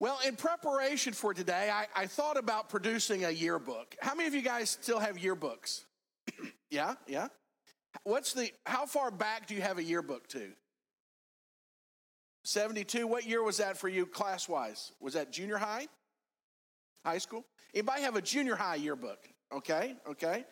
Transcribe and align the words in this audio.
Well, 0.00 0.18
in 0.26 0.36
preparation 0.36 1.12
for 1.12 1.32
today, 1.32 1.70
I, 1.72 1.86
I 1.94 2.06
thought 2.06 2.36
about 2.36 2.68
producing 2.68 3.24
a 3.24 3.30
yearbook. 3.30 3.96
How 4.00 4.14
many 4.14 4.26
of 4.26 4.34
you 4.34 4.42
guys 4.42 4.70
still 4.70 4.98
have 4.98 5.16
yearbooks? 5.16 5.84
yeah, 6.70 6.94
yeah. 7.06 7.28
What's 8.02 8.32
the, 8.32 8.50
how 8.66 8.86
far 8.86 9.10
back 9.10 9.46
do 9.46 9.54
you 9.54 9.62
have 9.62 9.78
a 9.78 9.84
yearbook 9.84 10.26
to? 10.28 10.50
72. 12.44 13.06
What 13.06 13.24
year 13.24 13.42
was 13.42 13.58
that 13.58 13.78
for 13.78 13.88
you 13.88 14.04
class 14.04 14.48
wise? 14.48 14.92
Was 15.00 15.14
that 15.14 15.32
junior 15.32 15.56
high? 15.56 15.86
High 17.04 17.18
school? 17.18 17.44
Anybody 17.72 18.02
have 18.02 18.16
a 18.16 18.22
junior 18.22 18.56
high 18.56 18.76
yearbook? 18.76 19.18
Okay, 19.52 19.94
okay. 20.10 20.44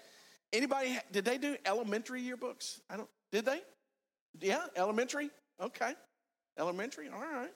Anybody, 0.52 0.98
did 1.10 1.24
they 1.24 1.38
do 1.38 1.56
elementary 1.66 2.22
yearbooks? 2.22 2.80
I 2.88 2.96
don't, 2.96 3.08
did 3.30 3.44
they? 3.44 3.60
Yeah, 4.40 4.64
elementary? 4.76 5.30
Okay. 5.60 5.92
Elementary, 6.58 7.08
all 7.08 7.20
right. 7.20 7.50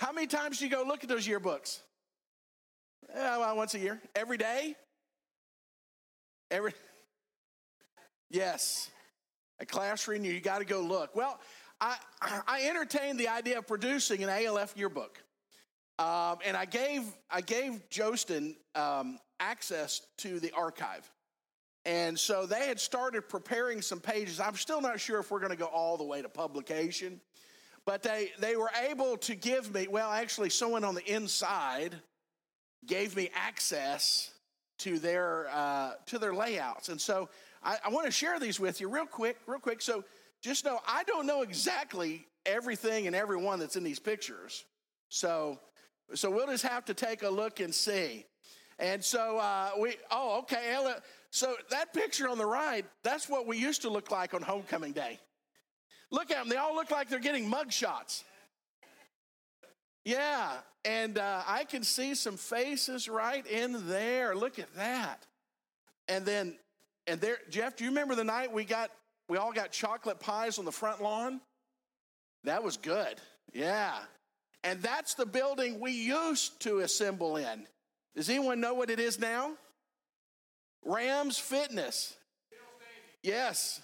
How 0.00 0.12
many 0.12 0.26
times 0.26 0.58
do 0.58 0.64
you 0.64 0.70
go 0.70 0.82
look 0.82 1.02
at 1.02 1.10
those 1.10 1.28
yearbooks? 1.28 1.80
Yeah, 3.14 3.36
well, 3.36 3.54
once 3.54 3.74
a 3.74 3.78
year. 3.78 4.00
Every 4.14 4.38
day? 4.38 4.74
Every 6.50 6.72
Yes. 8.30 8.90
A 9.58 9.66
class 9.66 10.08
reunion, 10.08 10.34
you 10.34 10.40
got 10.40 10.60
to 10.60 10.64
go 10.64 10.80
look. 10.80 11.14
Well, 11.14 11.38
I, 11.82 11.98
I 12.48 12.62
entertained 12.62 13.20
the 13.20 13.28
idea 13.28 13.58
of 13.58 13.66
producing 13.66 14.24
an 14.24 14.30
ALF 14.30 14.74
yearbook. 14.74 15.22
Um, 15.98 16.38
and 16.46 16.56
I 16.56 16.64
gave, 16.64 17.02
I 17.30 17.42
gave 17.42 17.82
Jostens 17.90 18.56
um, 18.74 19.18
access 19.38 20.00
to 20.18 20.40
the 20.40 20.50
archive. 20.52 21.10
And 21.84 22.18
so 22.18 22.46
they 22.46 22.68
had 22.68 22.80
started 22.80 23.28
preparing 23.28 23.82
some 23.82 24.00
pages. 24.00 24.40
I'm 24.40 24.56
still 24.56 24.80
not 24.80 24.98
sure 24.98 25.20
if 25.20 25.30
we're 25.30 25.40
going 25.40 25.52
to 25.52 25.58
go 25.58 25.66
all 25.66 25.98
the 25.98 26.04
way 26.04 26.22
to 26.22 26.28
publication, 26.30 27.20
but 27.90 28.04
they, 28.04 28.30
they 28.38 28.54
were 28.54 28.70
able 28.88 29.16
to 29.16 29.34
give 29.34 29.74
me, 29.74 29.88
well, 29.88 30.12
actually, 30.12 30.48
someone 30.48 30.84
on 30.84 30.94
the 30.94 31.04
inside 31.12 31.96
gave 32.86 33.16
me 33.16 33.30
access 33.34 34.30
to 34.78 35.00
their, 35.00 35.48
uh, 35.52 35.94
to 36.06 36.20
their 36.20 36.32
layouts. 36.32 36.88
And 36.88 37.00
so 37.00 37.28
I, 37.64 37.78
I 37.84 37.88
want 37.88 38.06
to 38.06 38.12
share 38.12 38.38
these 38.38 38.60
with 38.60 38.80
you 38.80 38.88
real 38.88 39.06
quick, 39.06 39.38
real 39.44 39.58
quick. 39.58 39.82
So 39.82 40.04
just 40.40 40.64
know 40.64 40.78
I 40.86 41.02
don't 41.02 41.26
know 41.26 41.42
exactly 41.42 42.28
everything 42.46 43.08
and 43.08 43.16
everyone 43.16 43.58
that's 43.58 43.74
in 43.74 43.82
these 43.82 43.98
pictures. 43.98 44.64
So, 45.08 45.58
so 46.14 46.30
we'll 46.30 46.46
just 46.46 46.64
have 46.64 46.84
to 46.84 46.94
take 46.94 47.24
a 47.24 47.28
look 47.28 47.58
and 47.58 47.74
see. 47.74 48.24
And 48.78 49.04
so 49.04 49.38
uh, 49.38 49.70
we, 49.80 49.96
oh, 50.12 50.38
okay, 50.42 50.70
Ella. 50.74 51.02
So 51.32 51.56
that 51.70 51.92
picture 51.92 52.28
on 52.28 52.38
the 52.38 52.46
right, 52.46 52.86
that's 53.02 53.28
what 53.28 53.48
we 53.48 53.58
used 53.58 53.82
to 53.82 53.90
look 53.90 54.12
like 54.12 54.32
on 54.32 54.42
homecoming 54.42 54.92
day. 54.92 55.18
Look 56.10 56.30
at 56.30 56.38
them; 56.38 56.48
they 56.48 56.56
all 56.56 56.74
look 56.74 56.90
like 56.90 57.08
they're 57.08 57.18
getting 57.18 57.48
mug 57.48 57.72
shots. 57.72 58.24
Yeah, 60.04 60.52
and 60.84 61.18
uh, 61.18 61.42
I 61.46 61.64
can 61.64 61.82
see 61.82 62.14
some 62.14 62.36
faces 62.36 63.08
right 63.08 63.46
in 63.46 63.88
there. 63.88 64.34
Look 64.34 64.58
at 64.58 64.74
that. 64.76 65.26
And 66.08 66.24
then, 66.24 66.56
and 67.06 67.20
there, 67.20 67.38
Jeff, 67.50 67.76
do 67.76 67.84
you 67.84 67.90
remember 67.90 68.14
the 68.14 68.24
night 68.24 68.52
we 68.52 68.64
got 68.64 68.90
we 69.30 69.36
all 69.36 69.52
got 69.52 69.70
chocolate 69.70 70.18
pies 70.18 70.58
on 70.58 70.64
the 70.64 70.72
front 70.72 71.00
lawn. 71.00 71.40
That 72.42 72.64
was 72.64 72.76
good. 72.76 73.20
Yeah. 73.52 73.96
And 74.64 74.82
that's 74.82 75.14
the 75.14 75.24
building 75.24 75.78
we 75.78 75.92
used 75.92 76.60
to 76.62 76.80
assemble 76.80 77.36
in. 77.36 77.68
Does 78.16 78.28
anyone 78.28 78.60
know 78.60 78.74
what 78.74 78.90
it 78.90 78.98
is 78.98 79.20
now? 79.20 79.52
Rams 80.84 81.38
Fitness. 81.38 82.16
Yes. 83.22 83.80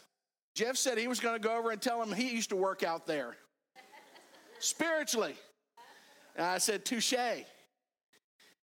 Jeff 0.57 0.79
said 0.79 0.97
he 0.97 1.07
was 1.07 1.21
going 1.21 1.35
to 1.35 1.49
go 1.49 1.55
over 1.55 1.71
and 1.71 1.83
tell 1.83 2.03
him 2.03 2.11
he 2.11 2.31
used 2.31 2.49
to 2.49 2.57
work 2.57 2.83
out 2.83 3.07
there 3.07 3.37
spiritually. 4.59 5.35
And 6.35 6.47
I 6.47 6.57
said, 6.57 6.87
touche. 6.87 7.13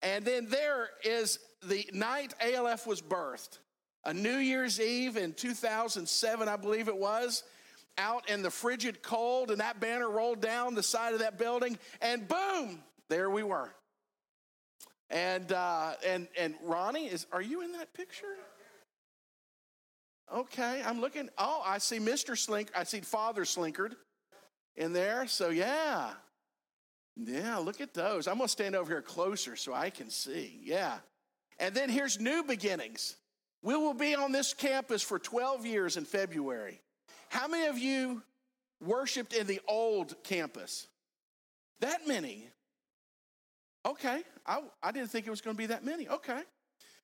And 0.02 0.24
then 0.24 0.48
there 0.50 0.88
is 1.04 1.38
the 1.62 1.88
night 1.94 2.34
ALF 2.40 2.88
was 2.88 3.02
birthed 3.02 3.60
a 4.06 4.14
New 4.14 4.38
Year's 4.38 4.80
Eve 4.80 5.18
in 5.18 5.34
2007, 5.34 6.48
I 6.48 6.56
believe 6.56 6.88
it 6.88 6.98
was, 6.98 7.44
out 7.98 8.28
in 8.30 8.42
the 8.42 8.50
frigid 8.50 9.04
cold, 9.04 9.52
and 9.52 9.60
that 9.60 9.80
banner 9.80 10.10
rolled 10.10 10.42
down 10.42 10.74
the 10.74 10.82
side 10.82 11.14
of 11.14 11.20
that 11.20 11.38
building, 11.38 11.78
and 12.02 12.28
boom, 12.28 12.82
there 13.10 13.30
we 13.30 13.44
were. 13.44 13.76
And 15.12 15.52
uh, 15.52 15.94
and 16.08 16.30
and 16.40 16.56
Ronnie 16.64 17.08
is, 17.08 17.28
are 17.34 17.42
you 17.42 17.62
in 17.62 17.74
that 17.74 17.94
picture? 17.94 18.38
Okay, 20.34 20.82
I'm 20.86 21.02
looking. 21.02 21.30
Oh, 21.38 21.62
I 21.66 21.78
see 21.78 22.00
Mr. 22.00 22.38
Slink. 22.38 22.72
I 22.76 22.84
see 22.84 23.02
Father 23.02 23.44
Slinkard 23.44 23.96
in 24.76 24.94
there. 24.94 25.28
So 25.28 25.50
yeah, 25.50 26.12
yeah. 27.18 27.58
Look 27.58 27.82
at 27.82 27.94
those. 27.94 28.28
I'm 28.28 28.38
gonna 28.38 28.48
stand 28.48 28.76
over 28.76 28.92
here 28.92 29.02
closer 29.02 29.56
so 29.56 29.74
I 29.74 29.90
can 29.90 30.10
see. 30.10 30.60
Yeah. 30.64 30.98
And 31.60 31.76
then 31.76 31.90
here's 31.90 32.20
new 32.20 32.44
beginnings. 32.44 33.18
We 33.62 33.76
will 33.76 33.94
be 33.94 34.16
on 34.16 34.32
this 34.32 34.54
campus 34.54 35.04
for 35.04 35.20
12 35.20 35.66
years 35.66 35.98
in 35.98 36.06
February. 36.06 36.82
How 37.30 37.48
many 37.48 37.68
of 37.68 37.78
you 37.78 38.24
worshiped 38.84 39.34
in 39.34 39.46
the 39.46 39.62
old 39.68 40.16
campus? 40.24 40.88
That 41.80 42.08
many. 42.08 42.48
Okay, 43.86 44.24
I, 44.46 44.62
I 44.82 44.92
didn't 44.92 45.10
think 45.10 45.28
it 45.28 45.30
was 45.30 45.42
going 45.42 45.56
to 45.56 45.58
be 45.58 45.68
that 45.68 45.84
many. 45.84 46.08
Okay. 46.08 46.42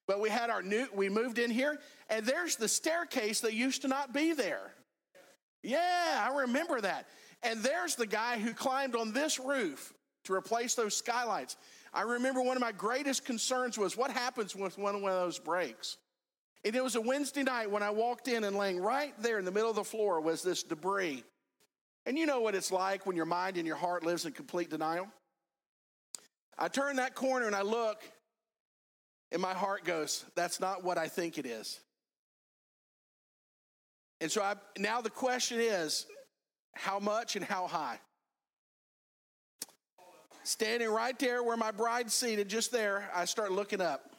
But 0.07 0.21
we 0.21 0.29
had 0.29 0.49
our 0.49 0.61
new, 0.61 0.87
we 0.93 1.09
moved 1.09 1.37
in 1.37 1.51
here, 1.51 1.77
and 2.09 2.25
there's 2.25 2.55
the 2.55 2.67
staircase 2.67 3.41
that 3.41 3.53
used 3.53 3.81
to 3.81 3.87
not 3.87 4.13
be 4.13 4.33
there. 4.33 4.71
Yeah, 5.63 6.27
I 6.29 6.41
remember 6.41 6.79
that. 6.81 7.07
And 7.43 7.61
there's 7.61 7.95
the 7.95 8.07
guy 8.07 8.39
who 8.39 8.53
climbed 8.53 8.95
on 8.95 9.11
this 9.11 9.39
roof 9.39 9.93
to 10.23 10.33
replace 10.33 10.75
those 10.75 10.95
skylights. 10.95 11.57
I 11.93 12.01
remember 12.01 12.41
one 12.41 12.57
of 12.57 12.61
my 12.61 12.71
greatest 12.71 13.25
concerns 13.25 13.77
was 13.77 13.97
what 13.97 14.11
happens 14.11 14.55
with 14.55 14.77
one 14.77 14.95
of 14.95 15.01
those 15.01 15.39
breaks? 15.39 15.97
And 16.63 16.75
it 16.75 16.83
was 16.83 16.95
a 16.95 17.01
Wednesday 17.01 17.43
night 17.43 17.69
when 17.69 17.83
I 17.83 17.89
walked 17.91 18.27
in 18.27 18.43
and 18.43 18.55
laying 18.55 18.79
right 18.79 19.13
there 19.21 19.39
in 19.39 19.45
the 19.45 19.51
middle 19.51 19.69
of 19.69 19.75
the 19.75 19.83
floor 19.83 20.19
was 20.19 20.41
this 20.41 20.63
debris. 20.63 21.23
And 22.05 22.17
you 22.17 22.25
know 22.25 22.41
what 22.41 22.55
it's 22.55 22.71
like 22.71 23.05
when 23.05 23.15
your 23.15 23.25
mind 23.25 23.57
and 23.57 23.67
your 23.67 23.75
heart 23.75 24.05
lives 24.05 24.25
in 24.25 24.31
complete 24.31 24.69
denial. 24.69 25.07
I 26.57 26.67
turn 26.69 26.95
that 26.95 27.15
corner 27.15 27.45
and 27.45 27.55
I 27.55 27.61
look, 27.61 28.01
and 29.31 29.41
my 29.41 29.53
heart 29.53 29.83
goes, 29.83 30.25
That's 30.35 30.59
not 30.59 30.83
what 30.83 30.97
I 30.97 31.07
think 31.07 31.37
it 31.37 31.45
is. 31.45 31.79
And 34.19 34.31
so 34.31 34.41
I, 34.41 34.55
now 34.77 35.01
the 35.01 35.09
question 35.09 35.59
is, 35.59 36.07
how 36.73 36.99
much 36.99 37.35
and 37.35 37.45
how 37.45 37.67
high? 37.67 37.99
Standing 40.43 40.89
right 40.89 41.17
there 41.19 41.43
where 41.43 41.57
my 41.57 41.71
bride's 41.71 42.13
seated, 42.13 42.47
just 42.47 42.71
there, 42.71 43.09
I 43.13 43.25
start 43.25 43.51
looking 43.51 43.81
up. 43.81 44.15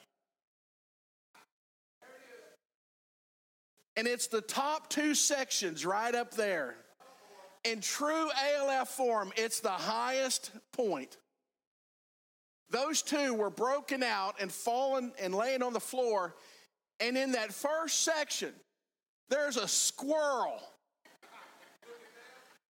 And 3.97 4.07
it's 4.07 4.29
the 4.29 4.41
top 4.43 4.91
two 4.91 5.15
sections 5.15 5.85
right 5.85 6.15
up 6.15 6.33
there. 6.35 6.77
In 7.65 7.81
true 7.81 8.29
ALF 8.31 8.89
form, 8.89 9.33
it's 9.37 9.61
the 9.61 9.71
highest 9.71 10.53
point. 10.73 11.17
Those 12.71 13.03
two 13.03 13.35
were 13.35 13.51
broken 13.51 14.03
out 14.03 14.37
and 14.41 14.53
fallen 14.53 15.13
and 15.21 15.35
laying 15.35 15.63
on 15.63 15.73
the 15.73 15.81
floor. 15.81 16.35
And 17.01 17.17
in 17.17 17.33
that 17.33 17.53
first 17.53 18.05
section, 18.05 18.53
there's 19.29 19.57
a 19.57 19.69
squirrel. 19.69 20.61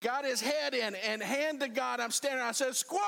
Got 0.00 0.24
his 0.24 0.40
head 0.40 0.74
in 0.74 0.94
and 0.94 1.22
hand 1.22 1.60
to 1.60 1.68
God. 1.68 1.98
I'm 1.98 2.12
standing. 2.12 2.40
I 2.40 2.52
said, 2.52 2.76
Squirrel, 2.76 3.02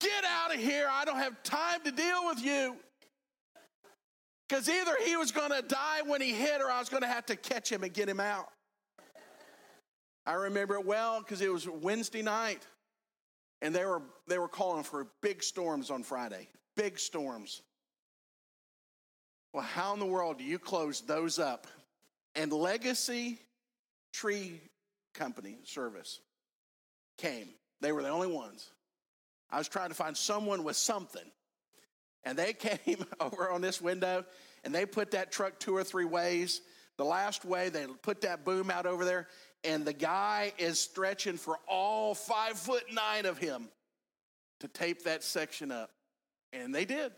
get 0.00 0.24
out 0.24 0.54
of 0.54 0.60
here. 0.60 0.88
I 0.90 1.04
don't 1.04 1.18
have 1.18 1.42
time 1.42 1.82
to 1.84 1.90
deal 1.90 2.26
with 2.26 2.42
you. 2.42 2.76
Because 4.48 4.68
either 4.70 4.92
he 5.04 5.16
was 5.16 5.30
going 5.30 5.50
to 5.50 5.60
die 5.60 6.00
when 6.06 6.22
he 6.22 6.32
hit, 6.32 6.62
or 6.62 6.70
I 6.70 6.78
was 6.78 6.88
going 6.88 7.02
to 7.02 7.08
have 7.08 7.26
to 7.26 7.36
catch 7.36 7.70
him 7.70 7.82
and 7.82 7.92
get 7.92 8.08
him 8.08 8.20
out. 8.20 8.48
I 10.24 10.34
remember 10.34 10.74
it 10.74 10.86
well 10.86 11.20
because 11.20 11.42
it 11.42 11.52
was 11.52 11.68
Wednesday 11.68 12.22
night, 12.22 12.66
and 13.62 13.74
they 13.74 13.84
were 13.84 14.02
they 14.26 14.38
were 14.38 14.48
calling 14.48 14.84
for 14.84 15.06
big 15.22 15.42
storms 15.42 15.90
on 15.90 16.02
Friday. 16.02 16.48
Big 16.76 16.98
storms. 16.98 17.62
Well, 19.52 19.64
how 19.64 19.94
in 19.94 20.00
the 20.00 20.06
world 20.06 20.38
do 20.38 20.44
you 20.44 20.58
close 20.58 21.00
those 21.00 21.38
up? 21.38 21.66
And 22.34 22.52
Legacy 22.52 23.40
Tree 24.12 24.60
Company 25.14 25.58
Service 25.64 26.20
came. 27.16 27.48
They 27.80 27.92
were 27.92 28.02
the 28.02 28.10
only 28.10 28.28
ones. 28.28 28.70
I 29.50 29.58
was 29.58 29.68
trying 29.68 29.88
to 29.88 29.94
find 29.94 30.16
someone 30.16 30.62
with 30.62 30.76
something 30.76 31.30
and 32.24 32.38
they 32.38 32.52
came 32.52 33.04
over 33.20 33.50
on 33.50 33.60
this 33.60 33.80
window 33.80 34.24
and 34.64 34.74
they 34.74 34.86
put 34.86 35.12
that 35.12 35.32
truck 35.32 35.58
two 35.58 35.74
or 35.74 35.84
three 35.84 36.04
ways. 36.04 36.60
The 36.96 37.04
last 37.04 37.44
way, 37.44 37.68
they 37.68 37.86
put 38.02 38.22
that 38.22 38.44
boom 38.44 38.70
out 38.70 38.84
over 38.84 39.04
there, 39.04 39.28
and 39.64 39.84
the 39.84 39.92
guy 39.92 40.52
is 40.58 40.80
stretching 40.80 41.36
for 41.36 41.58
all 41.66 42.14
five 42.14 42.58
foot 42.58 42.84
nine 42.92 43.26
of 43.26 43.38
him 43.38 43.68
to 44.60 44.68
tape 44.68 45.04
that 45.04 45.22
section 45.22 45.70
up. 45.72 45.90
And 46.52 46.74
they 46.74 46.84
did. 46.84 47.12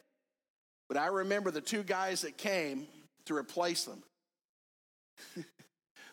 But 0.88 0.96
I 0.96 1.06
remember 1.06 1.50
the 1.50 1.60
two 1.60 1.82
guys 1.82 2.22
that 2.22 2.37
came 2.37 2.87
to 3.26 3.37
replace 3.37 3.84
them. 3.84 4.02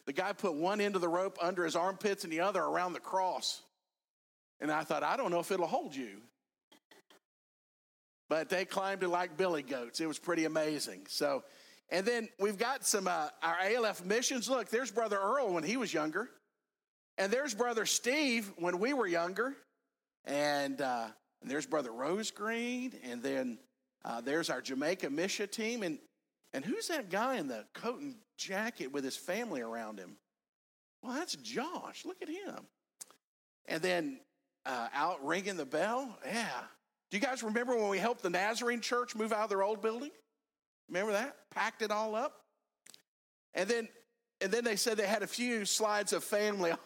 the 0.06 0.14
guy 0.14 0.34
put 0.34 0.54
one 0.54 0.82
end 0.82 0.96
of 0.96 1.02
the 1.02 1.08
rope 1.08 1.38
under 1.42 1.66
his 1.66 1.76
armpits 1.76 2.24
and 2.24 2.32
the 2.32 2.42
other 2.42 2.62
around 2.62 2.94
the 2.94 3.00
cross. 3.00 3.62
And 4.60 4.72
I 4.72 4.84
thought, 4.84 5.04
I 5.04 5.18
don't 5.18 5.32
know 5.32 5.40
if 5.40 5.52
it'll 5.52 5.68
hold 5.68 5.96
you. 5.96 6.22
but 8.30 8.50
they 8.50 8.66
climbed 8.66 9.04
it 9.04 9.08
like 9.08 9.38
billy 9.38 9.64
goats. 9.64 10.00
It 10.00 10.08
was 10.08 10.20
pretty 10.20 10.46
amazing. 10.46 11.06
So, 11.08 11.44
and 11.90 12.06
then 12.06 12.30
we've 12.40 12.58
got 12.58 12.86
some 12.86 13.08
uh, 13.08 13.30
our 13.42 13.58
ALF 13.62 14.04
missions. 14.06 14.50
Look, 14.50 14.70
there's 14.70 14.92
Brother 14.92 15.18
Earl 15.18 15.54
when 15.54 15.64
he 15.64 15.78
was 15.78 15.94
younger, 15.94 16.30
and 17.18 17.32
there's 17.32 17.54
Brother 17.54 17.86
Steve 17.86 18.52
when 18.58 18.80
we 18.80 18.94
were 18.94 19.08
younger, 19.08 19.56
and, 20.26 20.82
uh, 20.82 21.08
and 21.42 21.50
there's 21.50 21.66
Brother 21.66 21.92
Rose 21.92 22.32
Green, 22.32 22.94
and 23.04 23.24
then 23.24 23.58
uh, 24.04 24.22
there's 24.22 24.50
our 24.50 24.62
Jamaica 24.62 25.10
Misha 25.10 25.48
team, 25.48 25.84
and 25.84 26.00
and 26.54 26.64
who's 26.66 26.88
that 26.88 27.10
guy 27.10 27.36
in 27.36 27.48
the 27.48 27.66
coat 27.74 28.00
and 28.00 28.16
jacket 28.38 28.92
with 28.92 29.04
his 29.04 29.18
family 29.18 29.62
around 29.62 30.00
him? 30.00 30.18
Well, 31.04 31.14
that's 31.14 31.36
Josh. 31.36 32.06
Look 32.06 32.22
at 32.22 32.30
him. 32.30 32.66
And 33.68 33.82
then 33.82 34.20
uh, 34.66 34.88
out 34.94 35.26
ringing 35.26 35.58
the 35.58 35.66
bell. 35.66 36.18
Yeah. 36.26 36.48
Do 37.12 37.18
you 37.18 37.22
guys 37.22 37.44
remember 37.44 37.76
when 37.76 37.90
we 37.90 38.00
helped 38.00 38.24
the 38.24 38.30
Nazarene 38.30 38.82
church 38.82 39.16
move 39.16 39.32
out 39.32 39.44
of 39.44 39.50
their 39.50 39.64
old 39.64 39.82
building? 39.82 40.12
Remember 40.90 41.12
that? 41.14 41.36
Packed 41.52 41.82
it 41.82 41.92
all 41.92 42.16
up. 42.16 42.42
And 43.54 43.70
then, 43.70 43.88
and 44.42 44.52
then 44.52 44.64
they 44.64 44.76
said 44.76 44.98
they 44.98 45.08
had 45.08 45.24
a 45.24 45.28
few 45.28 45.66
slides 45.66 46.14
of 46.14 46.24
family. 46.24 46.72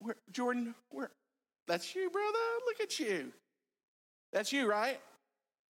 where, 0.00 0.16
Jordan, 0.30 0.74
where? 0.90 1.10
That's 1.66 1.94
you, 1.94 2.10
brother. 2.10 2.38
Look 2.66 2.80
at 2.80 2.98
you. 2.98 3.32
That's 4.32 4.52
you, 4.52 4.68
right? 4.68 5.00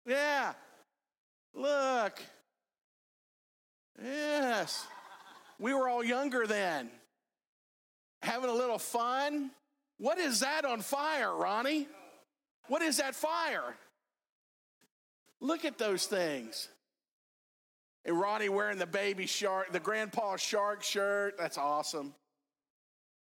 Yeah. 0.05 0.53
Look. 1.53 2.21
Yes. 4.01 4.85
We 5.59 5.73
were 5.73 5.87
all 5.87 6.03
younger 6.03 6.45
then. 6.47 6.89
Having 8.21 8.49
a 8.49 8.53
little 8.53 8.79
fun. 8.79 9.51
What 9.97 10.17
is 10.17 10.41
that 10.41 10.65
on 10.65 10.81
fire, 10.81 11.33
Ronnie? 11.33 11.87
What 12.67 12.81
is 12.81 12.97
that 12.97 13.15
fire? 13.15 13.75
Look 15.41 15.65
at 15.65 15.77
those 15.77 16.05
things. 16.05 16.67
And 18.05 18.19
Ronnie 18.19 18.49
wearing 18.49 18.77
the 18.77 18.85
baby 18.85 19.25
shark, 19.25 19.71
the 19.71 19.79
grandpa 19.79 20.35
shark 20.37 20.83
shirt. 20.83 21.37
That's 21.37 21.57
awesome. 21.57 22.13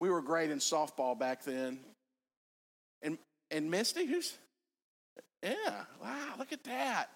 We 0.00 0.08
were 0.08 0.22
great 0.22 0.50
in 0.50 0.58
softball 0.58 1.18
back 1.18 1.44
then. 1.44 1.80
And 3.02 3.18
and 3.50 3.70
Misty, 3.70 4.06
who's 4.06 4.36
yeah, 5.42 5.84
wow, 6.02 6.34
look 6.38 6.52
at 6.52 6.64
that. 6.64 7.06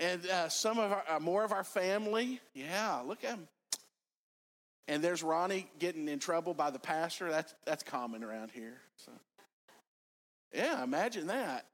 And 0.00 0.26
uh, 0.26 0.48
some 0.48 0.78
of 0.78 0.92
our, 0.92 1.04
uh, 1.08 1.20
more 1.20 1.44
of 1.44 1.52
our 1.52 1.62
family, 1.62 2.40
yeah, 2.54 3.00
look 3.06 3.22
at 3.22 3.30
them. 3.30 3.48
And 4.88 5.04
there's 5.04 5.22
Ronnie 5.22 5.68
getting 5.78 6.08
in 6.08 6.18
trouble 6.18 6.52
by 6.52 6.70
the 6.70 6.78
pastor. 6.78 7.30
That's, 7.30 7.54
that's 7.64 7.82
common 7.84 8.24
around 8.24 8.50
here. 8.50 8.80
So, 8.96 9.12
yeah, 10.52 10.82
imagine 10.82 11.28
that. 11.28 11.66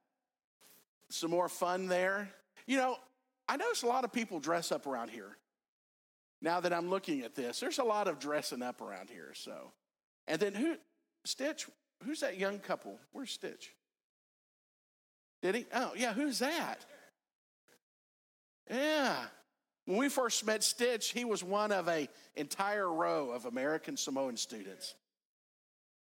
Some 1.17 1.31
more 1.31 1.49
fun 1.49 1.87
there. 1.87 2.31
You 2.67 2.77
know, 2.77 2.97
I 3.49 3.57
notice 3.57 3.83
a 3.83 3.87
lot 3.87 4.05
of 4.05 4.13
people 4.13 4.39
dress 4.39 4.71
up 4.71 4.87
around 4.87 5.09
here. 5.09 5.37
Now 6.43 6.61
that 6.61 6.73
I'm 6.73 6.91
looking 6.91 7.23
at 7.23 7.35
this, 7.35 7.59
there's 7.59 7.79
a 7.79 7.85
lot 7.85 8.09
of 8.09 8.19
dressing 8.19 8.63
up 8.63 8.83
around 8.83 9.09
here. 9.09 9.33
So, 9.35 9.73
and 10.29 10.39
then 10.39 10.55
who, 10.55 10.77
Stitch? 11.25 11.67
Who's 12.05 12.21
that 12.21 12.39
young 12.39 12.59
couple? 12.59 12.99
Where's 13.13 13.31
Stitch? 13.31 13.73
Did 15.43 15.55
he? 15.55 15.67
Oh, 15.75 15.93
yeah, 15.97 16.13
who's 16.13 16.41
that? 16.41 16.85
Yeah. 18.71 19.17
When 19.87 19.97
we 19.97 20.09
first 20.09 20.45
met 20.45 20.63
Stitch, 20.63 21.13
he 21.13 21.25
was 21.25 21.43
one 21.43 21.73
of 21.73 21.89
a 21.89 22.09
entire 22.35 22.93
row 22.93 23.31
of 23.31 23.47
American 23.47 23.97
Samoan 23.97 24.37
students. 24.37 24.95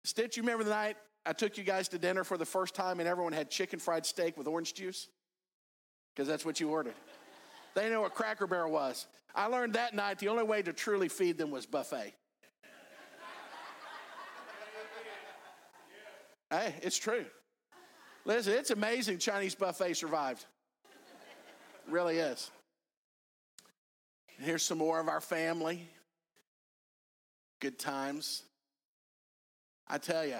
Stitch, 0.04 0.36
you 0.36 0.42
remember 0.42 0.64
the 0.64 0.70
night 0.70 0.96
I 1.24 1.32
took 1.32 1.56
you 1.56 1.64
guys 1.64 1.88
to 1.88 1.98
dinner 1.98 2.24
for 2.24 2.36
the 2.36 2.44
first 2.44 2.74
time 2.74 3.00
and 3.00 3.08
everyone 3.08 3.32
had 3.32 3.50
chicken 3.50 3.78
fried 3.78 4.04
steak 4.04 4.36
with 4.36 4.46
orange 4.46 4.74
juice? 4.74 5.08
Because 6.14 6.28
that's 6.28 6.44
what 6.44 6.60
you 6.60 6.68
ordered. 6.68 6.94
They 7.74 7.88
know 7.88 8.02
what 8.02 8.14
Cracker 8.14 8.46
Barrel 8.46 8.72
was. 8.72 9.06
I 9.34 9.46
learned 9.46 9.74
that 9.74 9.94
night 9.94 10.18
the 10.18 10.28
only 10.28 10.42
way 10.42 10.62
to 10.62 10.72
truly 10.72 11.08
feed 11.08 11.38
them 11.38 11.50
was 11.50 11.64
buffet. 11.64 12.12
hey, 16.50 16.74
it's 16.82 16.98
true. 16.98 17.24
Listen, 18.24 18.52
it's 18.52 18.70
amazing 18.70 19.18
Chinese 19.18 19.54
buffet 19.54 19.94
survived. 19.94 20.44
really 21.88 22.18
is. 22.18 22.50
Here's 24.38 24.62
some 24.62 24.78
more 24.78 25.00
of 25.00 25.08
our 25.08 25.20
family. 25.20 25.88
Good 27.60 27.78
times. 27.78 28.42
I 29.88 29.98
tell 29.98 30.26
you, 30.26 30.38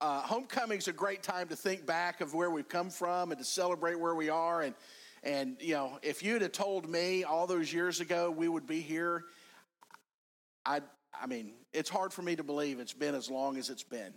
uh, 0.00 0.22
homecoming's 0.22 0.88
a 0.88 0.92
great 0.92 1.22
time 1.22 1.48
to 1.48 1.56
think 1.56 1.84
back 1.84 2.20
of 2.20 2.34
where 2.34 2.50
we've 2.50 2.68
come 2.68 2.90
from 2.90 3.32
and 3.32 3.38
to 3.38 3.44
celebrate 3.44 3.98
where 3.98 4.14
we 4.14 4.28
are. 4.28 4.62
And, 4.62 4.74
and 5.22 5.56
you 5.60 5.74
know, 5.74 5.98
if 6.02 6.22
you'd 6.22 6.42
have 6.42 6.52
told 6.52 6.88
me 6.88 7.24
all 7.24 7.46
those 7.46 7.72
years 7.72 8.00
ago 8.00 8.30
we 8.30 8.48
would 8.48 8.66
be 8.66 8.80
here, 8.80 9.24
I, 10.64 10.80
I 11.18 11.26
mean, 11.26 11.52
it's 11.72 11.90
hard 11.90 12.12
for 12.12 12.22
me 12.22 12.36
to 12.36 12.42
believe 12.42 12.80
it's 12.80 12.92
been 12.92 13.14
as 13.14 13.30
long 13.30 13.56
as 13.56 13.68
it's 13.68 13.82
been. 13.82 14.14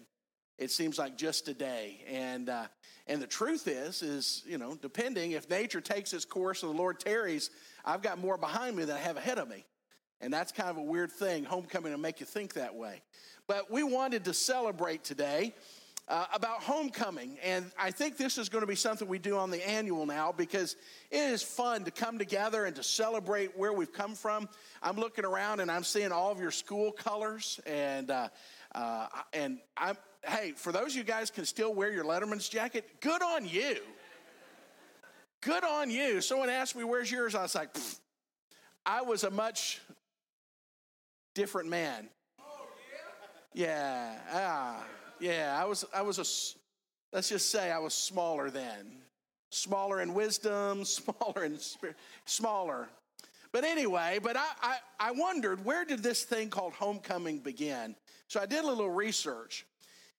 It 0.57 0.71
seems 0.71 0.97
like 0.97 1.17
just 1.17 1.47
a 1.47 1.53
day. 1.53 2.01
And, 2.07 2.47
uh, 2.47 2.67
and 3.07 3.21
the 3.21 3.27
truth 3.27 3.67
is, 3.67 4.01
is, 4.01 4.43
you 4.45 4.57
know, 4.57 4.75
depending 4.75 5.31
if 5.31 5.49
nature 5.49 5.81
takes 5.81 6.13
its 6.13 6.25
course 6.25 6.63
and 6.63 6.73
the 6.73 6.77
Lord 6.77 6.99
tarries, 6.99 7.49
I've 7.83 8.01
got 8.01 8.19
more 8.19 8.37
behind 8.37 8.75
me 8.75 8.85
than 8.85 8.95
I 8.95 8.99
have 8.99 9.17
ahead 9.17 9.39
of 9.39 9.49
me. 9.49 9.65
And 10.21 10.31
that's 10.31 10.51
kind 10.51 10.69
of 10.69 10.77
a 10.77 10.81
weird 10.81 11.11
thing, 11.11 11.43
homecoming 11.43 11.91
to 11.91 11.97
make 11.97 12.19
you 12.19 12.25
think 12.25 12.53
that 12.53 12.75
way. 12.75 13.01
But 13.47 13.69
we 13.69 13.83
wanted 13.83 14.25
to 14.25 14.33
celebrate 14.33 15.03
today 15.03 15.53
uh, 16.07 16.25
about 16.33 16.61
homecoming. 16.61 17.37
And 17.43 17.71
I 17.79 17.91
think 17.91 18.17
this 18.17 18.37
is 18.37 18.49
going 18.49 18.61
to 18.61 18.67
be 18.67 18.75
something 18.75 19.07
we 19.07 19.19
do 19.19 19.37
on 19.37 19.51
the 19.51 19.67
annual 19.67 20.05
now 20.05 20.31
because 20.31 20.75
it 21.11 21.17
is 21.17 21.41
fun 21.41 21.83
to 21.85 21.91
come 21.91 22.17
together 22.17 22.65
and 22.65 22.75
to 22.75 22.83
celebrate 22.83 23.57
where 23.57 23.73
we've 23.73 23.91
come 23.91 24.15
from. 24.15 24.49
I'm 24.81 24.97
looking 24.97 25.25
around 25.25 25.59
and 25.59 25.71
I'm 25.71 25.83
seeing 25.83 26.11
all 26.11 26.31
of 26.31 26.39
your 26.39 26.51
school 26.51 26.91
colors. 26.91 27.59
And, 27.65 28.11
uh, 28.11 28.29
uh, 28.75 29.07
and 29.33 29.59
I'm, 29.77 29.97
hey, 30.25 30.53
for 30.55 30.71
those 30.71 30.91
of 30.91 30.95
you 30.95 31.03
guys 31.03 31.29
can 31.29 31.45
still 31.45 31.73
wear 31.73 31.91
your 31.91 32.03
Letterman's 32.03 32.49
jacket, 32.49 33.01
good 33.01 33.21
on 33.21 33.47
you. 33.47 33.77
Good 35.41 35.63
on 35.63 35.89
you. 35.89 36.21
Someone 36.21 36.49
asked 36.49 36.75
me, 36.75 36.83
where's 36.83 37.11
yours? 37.11 37.35
I 37.35 37.41
was 37.41 37.55
like, 37.55 37.75
I 38.85 39.01
was 39.01 39.23
a 39.23 39.29
much 39.29 39.81
different 41.33 41.69
man. 41.69 42.09
Yeah, 43.53 44.15
ah, 44.31 44.83
yeah. 45.19 45.59
I 45.59 45.65
was, 45.65 45.85
I 45.93 46.01
was 46.01 46.17
a. 46.17 47.15
Let's 47.15 47.29
just 47.29 47.51
say 47.51 47.71
I 47.71 47.77
was 47.77 47.93
smaller 47.93 48.49
then, 48.49 48.97
smaller 49.51 50.01
in 50.01 50.15
wisdom, 50.15 50.83
smaller 50.85 51.43
in 51.43 51.59
spirit, 51.59 51.95
smaller. 52.25 52.89
But 53.51 53.63
anyway, 53.63 54.19
but 54.21 54.35
I, 54.35 54.47
I, 54.63 54.77
I 54.99 55.11
wondered 55.11 55.63
where 55.63 55.85
did 55.85 56.01
this 56.01 56.23
thing 56.23 56.49
called 56.49 56.73
homecoming 56.73 57.37
begin? 57.37 57.95
So 58.27 58.41
I 58.41 58.47
did 58.47 58.63
a 58.63 58.67
little 58.67 58.89
research, 58.89 59.67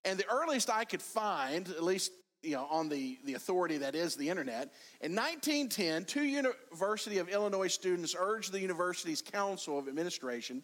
and 0.05 0.17
the 0.17 0.29
earliest 0.29 0.71
I 0.71 0.85
could 0.85 1.03
find, 1.03 1.69
at 1.69 1.83
least 1.83 2.13
you 2.45 2.53
know, 2.53 2.67
on 2.71 2.89
the, 2.89 3.19
the 3.25 3.35
authority 3.35 3.79
that 3.79 3.97
is 3.97 4.15
the 4.15 4.29
internet. 4.29 4.73
In 5.01 5.17
1910, 5.17 6.05
two 6.05 6.23
University 6.23 7.19
of 7.19 7.29
Illinois 7.29 7.69
students 7.69 8.15
urged 8.17 8.53
the 8.53 8.61
university's 8.61 9.23
Council 9.23 9.79
of 9.79 9.89
Administration 9.89 10.63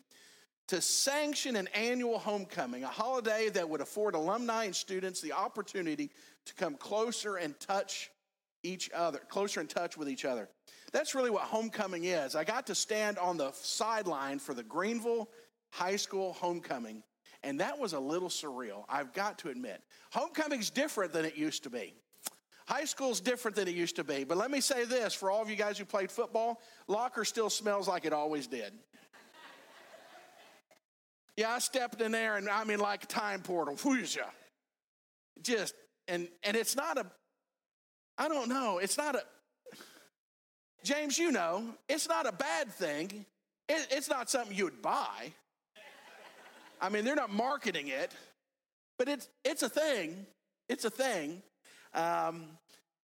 to 0.70 0.80
sanction 0.80 1.56
an 1.56 1.68
annual 1.68 2.18
homecoming, 2.18 2.84
a 2.84 2.88
holiday 2.88 3.48
that 3.50 3.68
would 3.68 3.80
afford 3.80 4.14
alumni 4.14 4.64
and 4.64 4.74
students 4.74 5.20
the 5.20 5.32
opportunity 5.32 6.10
to 6.46 6.54
come 6.54 6.74
closer 6.74 7.36
and 7.36 7.58
touch 7.60 8.10
each 8.62 8.90
other, 8.92 9.20
closer 9.28 9.60
in 9.60 9.66
touch 9.66 9.96
with 9.96 10.08
each 10.08 10.24
other. 10.24 10.48
That's 10.92 11.14
really 11.14 11.30
what 11.30 11.42
homecoming 11.42 12.04
is. 12.04 12.34
I 12.34 12.44
got 12.44 12.66
to 12.66 12.74
stand 12.74 13.18
on 13.18 13.36
the 13.36 13.52
sideline 13.52 14.38
for 14.38 14.54
the 14.54 14.62
Greenville 14.62 15.28
High 15.70 15.96
School 15.96 16.32
homecoming 16.32 17.02
and 17.42 17.60
that 17.60 17.78
was 17.78 17.92
a 17.92 18.00
little 18.00 18.28
surreal, 18.28 18.84
I've 18.88 19.12
got 19.12 19.38
to 19.38 19.48
admit. 19.48 19.82
Homecoming's 20.10 20.70
different 20.70 21.12
than 21.12 21.24
it 21.24 21.36
used 21.36 21.62
to 21.62 21.70
be. 21.70 21.94
High 22.66 22.84
school's 22.84 23.20
different 23.20 23.56
than 23.56 23.66
it 23.66 23.74
used 23.74 23.96
to 23.96 24.04
be. 24.04 24.24
But 24.24 24.36
let 24.36 24.50
me 24.50 24.60
say 24.60 24.84
this 24.84 25.14
for 25.14 25.30
all 25.30 25.42
of 25.42 25.50
you 25.50 25.56
guys 25.56 25.78
who 25.78 25.84
played 25.84 26.10
football, 26.10 26.60
locker 26.86 27.24
still 27.24 27.50
smells 27.50 27.88
like 27.88 28.04
it 28.04 28.12
always 28.12 28.46
did. 28.46 28.72
Yeah, 31.36 31.50
I 31.50 31.58
stepped 31.58 32.00
in 32.00 32.12
there 32.12 32.36
and 32.36 32.48
I 32.48 32.64
mean 32.64 32.80
like 32.80 33.06
time 33.06 33.42
portal. 33.42 33.74
Whooshia. 33.76 34.26
Just 35.42 35.74
and 36.08 36.28
and 36.42 36.56
it's 36.56 36.76
not 36.76 36.98
a 36.98 37.06
I 38.18 38.28
don't 38.28 38.48
know, 38.48 38.78
it's 38.78 38.98
not 38.98 39.14
a 39.14 39.22
James, 40.82 41.18
you 41.18 41.30
know, 41.30 41.64
it's 41.88 42.08
not 42.08 42.26
a 42.26 42.32
bad 42.32 42.72
thing. 42.72 43.26
It, 43.68 43.86
it's 43.90 44.08
not 44.08 44.30
something 44.30 44.56
you 44.56 44.64
would 44.64 44.82
buy. 44.82 45.32
I 46.80 46.88
mean, 46.88 47.04
they're 47.04 47.16
not 47.16 47.32
marketing 47.32 47.88
it, 47.88 48.14
but 48.98 49.08
it's, 49.08 49.28
it's 49.44 49.62
a 49.62 49.68
thing. 49.68 50.26
It's 50.68 50.84
a 50.84 50.90
thing. 50.90 51.42
Um, 51.94 52.46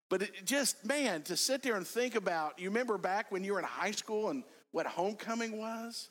but 0.09 0.23
it 0.23 0.47
just, 0.47 0.85
man, 0.85 1.23
to 1.23 1.37
sit 1.37 1.63
there 1.63 1.77
and 1.77 1.87
think 1.87 2.15
about, 2.15 2.59
you 2.59 2.71
remember 2.71 2.97
back 2.97 3.31
when 3.31 3.45
you 3.45 3.53
were 3.53 3.59
in 3.59 3.65
high 3.65 3.91
school 3.91 4.31
and 4.31 4.45
what 4.73 4.87
homecoming 4.87 5.59
was? 5.59 6.09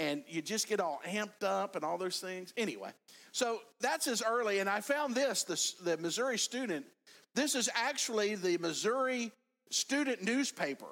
And 0.00 0.22
you 0.26 0.40
just 0.40 0.66
get 0.66 0.80
all 0.80 1.02
amped 1.06 1.44
up 1.44 1.76
and 1.76 1.84
all 1.84 1.98
those 1.98 2.20
things. 2.20 2.54
Anyway, 2.56 2.90
so 3.32 3.58
that's 3.80 4.06
as 4.06 4.22
early, 4.26 4.60
and 4.60 4.68
I 4.68 4.80
found 4.80 5.14
this 5.14 5.44
the, 5.44 5.90
the 5.90 5.96
Missouri 5.98 6.38
Student. 6.38 6.86
This 7.34 7.54
is 7.54 7.68
actually 7.74 8.34
the 8.34 8.56
Missouri 8.58 9.30
Student 9.70 10.22
newspaper, 10.22 10.86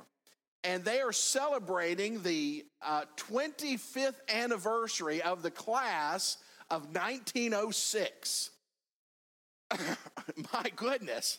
and 0.63 0.85
they 0.85 1.01
are 1.01 1.13
celebrating 1.13 2.23
the 2.23 2.67
uh, 2.83 3.05
25th 3.17 4.21
anniversary 4.29 5.23
of 5.23 5.43
the 5.43 5.51
class 5.51 6.37
of 6.71 6.83
1906. 6.95 8.51
My 10.53 10.71
goodness. 10.77 11.39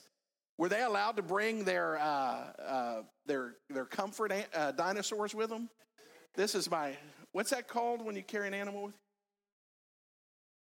Were 0.58 0.70
they 0.70 0.82
allowed 0.82 1.16
to 1.16 1.22
bring 1.22 1.64
their, 1.64 1.98
uh, 2.00 2.52
uh, 2.62 3.02
their, 3.26 3.54
their 3.70 3.86
comfort 3.86 4.34
uh, 4.54 4.72
dinosaurs 4.74 5.34
with 5.34 5.50
them? 5.50 5.70
This 6.36 6.54
is 6.54 6.70
my, 6.70 6.98
what's 7.32 7.52
that 7.52 7.68
called 7.68 8.04
when 8.04 8.16
you 8.16 8.24
carry 8.24 8.48
an 8.48 8.54
animal 8.54 8.84
with 8.84 8.94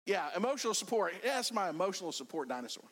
you? 0.06 0.14
Yeah, 0.14 0.28
emotional 0.36 0.74
support. 0.74 1.14
That's 1.22 1.52
my 1.52 1.68
emotional 1.68 2.12
support 2.12 2.48
dinosaur. 2.48 2.84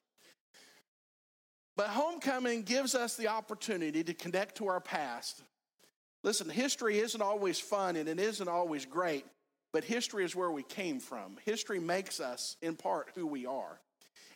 But 1.77 1.89
homecoming 1.89 2.63
gives 2.63 2.95
us 2.95 3.17
the 3.17 3.29
opportunity 3.29 4.05
to 4.05 4.15
connect 4.15 4.57
to 4.57 4.69
our 4.69 4.81
past. 4.81 5.43
Listen, 6.23 6.49
history 6.49 6.99
isn't 6.99 7.23
always 7.23 7.59
fun 7.59 7.97
and 7.97 8.09
it 8.09 8.21
isn't 8.21 8.49
always 8.49 8.85
great, 8.85 9.25
but 9.73 9.85
history 9.85 10.25
is 10.25 10.37
where 10.37 10.51
we 10.51 10.63
came 10.63 11.01
from. 11.01 11.37
History 11.45 11.81
makes 11.81 12.21
us, 12.21 12.57
in 12.61 12.77
part, 12.77 13.11
who 13.15 13.27
we 13.27 13.47
are. 13.47 13.81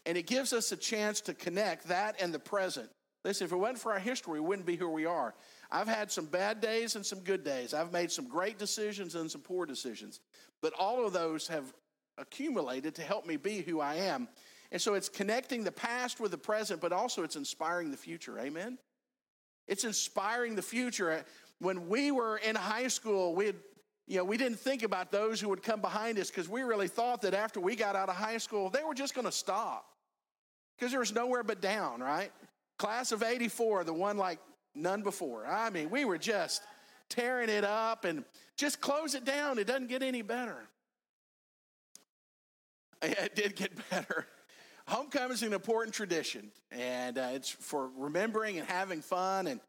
And 0.06 0.16
it 0.16 0.26
gives 0.26 0.52
us 0.52 0.72
a 0.72 0.76
chance 0.76 1.20
to 1.22 1.34
connect 1.34 1.88
that 1.88 2.16
and 2.20 2.32
the 2.32 2.38
present. 2.38 2.88
Listen, 3.24 3.46
if 3.46 3.52
it 3.52 3.56
wasn't 3.56 3.78
for 3.78 3.92
our 3.92 3.98
history, 3.98 4.40
we 4.40 4.46
wouldn't 4.46 4.66
be 4.66 4.76
who 4.76 4.88
we 4.88 5.06
are. 5.06 5.34
I've 5.74 5.88
had 5.88 6.12
some 6.12 6.26
bad 6.26 6.60
days 6.60 6.94
and 6.94 7.04
some 7.04 7.18
good 7.18 7.42
days. 7.42 7.74
I've 7.74 7.92
made 7.92 8.12
some 8.12 8.28
great 8.28 8.58
decisions 8.60 9.16
and 9.16 9.28
some 9.28 9.40
poor 9.40 9.66
decisions. 9.66 10.20
But 10.62 10.72
all 10.78 11.04
of 11.04 11.12
those 11.12 11.48
have 11.48 11.64
accumulated 12.16 12.94
to 12.94 13.02
help 13.02 13.26
me 13.26 13.36
be 13.36 13.60
who 13.60 13.80
I 13.80 13.96
am. 13.96 14.28
And 14.70 14.80
so 14.80 14.94
it's 14.94 15.08
connecting 15.08 15.64
the 15.64 15.72
past 15.72 16.20
with 16.20 16.30
the 16.30 16.38
present, 16.38 16.80
but 16.80 16.92
also 16.92 17.24
it's 17.24 17.34
inspiring 17.34 17.90
the 17.90 17.96
future. 17.96 18.38
Amen? 18.38 18.78
It's 19.66 19.82
inspiring 19.82 20.54
the 20.54 20.62
future. 20.62 21.24
When 21.58 21.88
we 21.88 22.12
were 22.12 22.36
in 22.36 22.54
high 22.54 22.86
school, 22.86 23.34
we 23.34 23.46
had 23.46 23.56
you 24.06 24.18
know, 24.18 24.24
we 24.24 24.36
didn't 24.36 24.60
think 24.60 24.82
about 24.82 25.10
those 25.10 25.40
who 25.40 25.48
would 25.48 25.62
come 25.62 25.80
behind 25.80 26.18
us 26.18 26.28
because 26.28 26.46
we 26.46 26.60
really 26.60 26.88
thought 26.88 27.22
that 27.22 27.32
after 27.32 27.58
we 27.58 27.74
got 27.74 27.96
out 27.96 28.10
of 28.10 28.14
high 28.14 28.36
school, 28.36 28.68
they 28.68 28.84
were 28.84 28.94
just 28.94 29.14
going 29.14 29.24
to 29.24 29.32
stop 29.32 29.86
because 30.76 30.90
there 30.90 31.00
was 31.00 31.14
nowhere 31.14 31.42
but 31.42 31.62
down, 31.62 32.00
right? 32.00 32.30
Class 32.78 33.12
of 33.12 33.22
84, 33.22 33.84
the 33.84 33.94
one 33.94 34.18
like 34.18 34.38
none 34.74 35.02
before. 35.02 35.46
I 35.46 35.70
mean, 35.70 35.90
we 35.90 36.04
were 36.04 36.18
just 36.18 36.62
tearing 37.08 37.48
it 37.48 37.64
up 37.64 38.04
and 38.04 38.24
just 38.56 38.80
close 38.80 39.14
it 39.14 39.24
down. 39.24 39.58
It 39.58 39.66
doesn't 39.66 39.88
get 39.88 40.02
any 40.02 40.22
better. 40.22 40.56
It 43.02 43.34
did 43.34 43.54
get 43.54 43.90
better. 43.90 44.26
Homecoming 44.86 45.32
is 45.32 45.42
an 45.42 45.52
important 45.52 45.94
tradition, 45.94 46.50
and 46.70 47.18
uh, 47.18 47.30
it's 47.32 47.50
for 47.50 47.90
remembering 47.98 48.58
and 48.58 48.66
having 48.66 49.02
fun 49.02 49.46
and, 49.46 49.60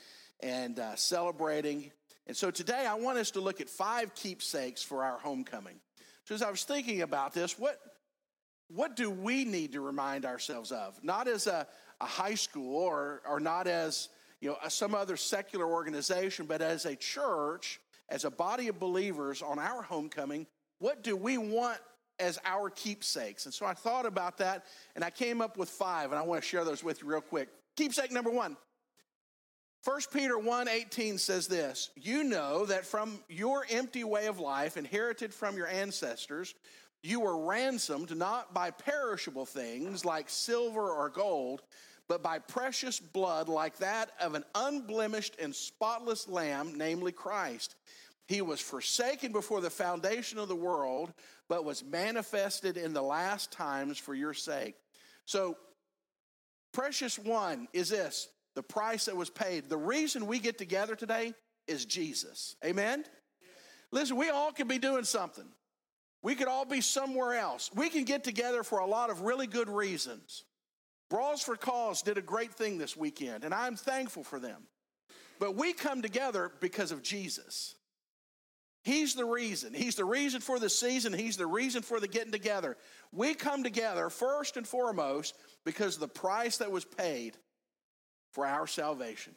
and 0.41 0.79
uh, 0.79 0.95
celebrating. 0.95 1.91
And 2.27 2.35
so 2.35 2.49
today 2.49 2.85
I 2.85 2.95
want 2.95 3.17
us 3.17 3.31
to 3.31 3.41
look 3.41 3.61
at 3.61 3.69
five 3.69 4.15
keepsakes 4.15 4.83
for 4.83 5.03
our 5.03 5.17
homecoming. 5.17 5.75
So 6.25 6.33
as 6.33 6.41
I 6.41 6.49
was 6.49 6.63
thinking 6.63 7.01
about 7.01 7.33
this, 7.33 7.59
what, 7.59 7.79
what 8.67 8.95
do 8.95 9.09
we 9.09 9.45
need 9.45 9.73
to 9.73 9.81
remind 9.81 10.25
ourselves 10.25 10.71
of? 10.71 11.01
Not 11.03 11.27
as 11.27 11.47
a, 11.47 11.67
a 12.01 12.05
high 12.05 12.35
school 12.35 12.77
or, 12.77 13.21
or 13.29 13.39
not 13.39 13.67
as 13.67 14.09
you 14.45 14.51
know, 14.51 14.57
some 14.69 14.93
other 14.93 15.17
secular 15.17 15.65
organization, 15.65 16.45
but 16.45 16.61
as 16.61 16.85
a 16.85 16.95
church, 16.95 17.79
as 18.09 18.25
a 18.25 18.29
body 18.29 18.67
of 18.67 18.79
believers 18.79 19.41
on 19.41 19.57
our 19.57 19.81
homecoming, 19.81 20.45
what 20.77 21.03
do 21.03 21.15
we 21.15 21.39
want 21.39 21.79
as 22.19 22.37
our 22.45 22.69
keepsakes? 22.69 23.45
And 23.45 23.53
so 23.53 23.65
I 23.65 23.73
thought 23.73 24.05
about 24.05 24.37
that 24.37 24.65
and 24.93 25.03
I 25.03 25.09
came 25.09 25.41
up 25.41 25.57
with 25.57 25.67
five, 25.67 26.11
and 26.11 26.19
I 26.19 26.21
want 26.21 26.43
to 26.43 26.47
share 26.47 26.63
those 26.63 26.83
with 26.83 27.01
you 27.01 27.07
real 27.07 27.21
quick. 27.21 27.49
Keepsake 27.75 28.11
number 28.11 28.29
one 28.29 28.55
1 29.83 30.01
Peter 30.13 30.37
1 30.37 30.67
18 30.67 31.17
says 31.17 31.47
this 31.47 31.89
You 31.95 32.23
know 32.23 32.67
that 32.67 32.85
from 32.85 33.17
your 33.27 33.65
empty 33.71 34.03
way 34.03 34.27
of 34.27 34.39
life, 34.39 34.77
inherited 34.77 35.33
from 35.33 35.57
your 35.57 35.67
ancestors, 35.67 36.53
you 37.01 37.19
were 37.19 37.47
ransomed 37.47 38.15
not 38.15 38.53
by 38.53 38.69
perishable 38.69 39.47
things 39.47 40.05
like 40.05 40.29
silver 40.29 40.91
or 40.91 41.09
gold, 41.09 41.63
but 42.07 42.21
by 42.21 42.39
precious 42.39 42.99
blood 42.99 43.49
like 43.49 43.77
that 43.77 44.11
of 44.21 44.35
an 44.35 44.43
unblemished 44.53 45.35
and 45.39 45.53
spotless 45.55 46.27
lamb, 46.27 46.73
namely 46.75 47.11
Christ. 47.11 47.75
He 48.27 48.41
was 48.41 48.59
forsaken 48.59 49.31
before 49.31 49.61
the 49.61 49.69
foundation 49.69 50.39
of 50.39 50.47
the 50.47 50.55
world, 50.55 51.13
but 51.47 51.65
was 51.65 51.83
manifested 51.83 52.77
in 52.77 52.93
the 52.93 53.01
last 53.01 53.51
times 53.51 53.97
for 53.97 54.15
your 54.15 54.33
sake. 54.33 54.75
So, 55.25 55.57
precious 56.73 57.17
one 57.19 57.67
is 57.73 57.89
this 57.89 58.29
the 58.55 58.63
price 58.63 59.05
that 59.05 59.15
was 59.15 59.29
paid. 59.29 59.69
The 59.69 59.77
reason 59.77 60.27
we 60.27 60.39
get 60.39 60.57
together 60.57 60.95
today 60.95 61.33
is 61.67 61.85
Jesus. 61.85 62.55
Amen? 62.63 63.03
Listen, 63.91 64.17
we 64.17 64.29
all 64.29 64.51
could 64.51 64.67
be 64.67 64.79
doing 64.79 65.03
something. 65.03 65.45
We 66.21 66.35
could 66.35 66.47
all 66.47 66.65
be 66.65 66.81
somewhere 66.81 67.35
else. 67.35 67.69
We 67.75 67.89
can 67.89 68.03
get 68.03 68.23
together 68.23 68.63
for 68.63 68.79
a 68.79 68.87
lot 68.87 69.09
of 69.09 69.21
really 69.21 69.45
good 69.45 69.69
reasons. 69.69 70.43
Brawls 71.09 71.43
for 71.43 71.55
Cause 71.55 72.01
did 72.01 72.17
a 72.17 72.21
great 72.21 72.53
thing 72.53 72.77
this 72.77 72.97
weekend, 72.97 73.43
and 73.43 73.53
I'm 73.53 73.75
thankful 73.75 74.23
for 74.23 74.39
them. 74.39 74.63
But 75.39 75.55
we 75.55 75.73
come 75.73 76.01
together 76.01 76.51
because 76.59 76.91
of 76.91 77.03
Jesus. 77.03 77.75
He's 78.83 79.15
the 79.15 79.25
reason. 79.25 79.73
He's 79.73 79.95
the 79.95 80.05
reason 80.05 80.41
for 80.41 80.59
the 80.59 80.69
season. 80.69 81.11
He's 81.11 81.37
the 81.37 81.47
reason 81.47 81.81
for 81.81 81.99
the 81.99 82.07
getting 82.07 82.31
together. 82.31 82.77
We 83.11 83.33
come 83.33 83.63
together 83.63 84.09
first 84.09 84.57
and 84.57 84.67
foremost 84.67 85.35
because 85.65 85.95
of 85.95 86.01
the 86.01 86.07
price 86.07 86.57
that 86.57 86.71
was 86.71 86.85
paid 86.85 87.35
for 88.31 88.45
our 88.45 88.67
salvation. 88.67 89.33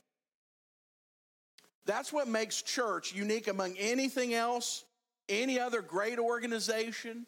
That's 1.87 2.13
what 2.13 2.29
makes 2.29 2.61
church 2.61 3.15
unique 3.15 3.49
among 3.49 3.77
anything 3.79 4.35
else 4.35 4.85
any 5.29 5.61
other 5.61 5.83
great 5.83 6.19
organization, 6.19 7.27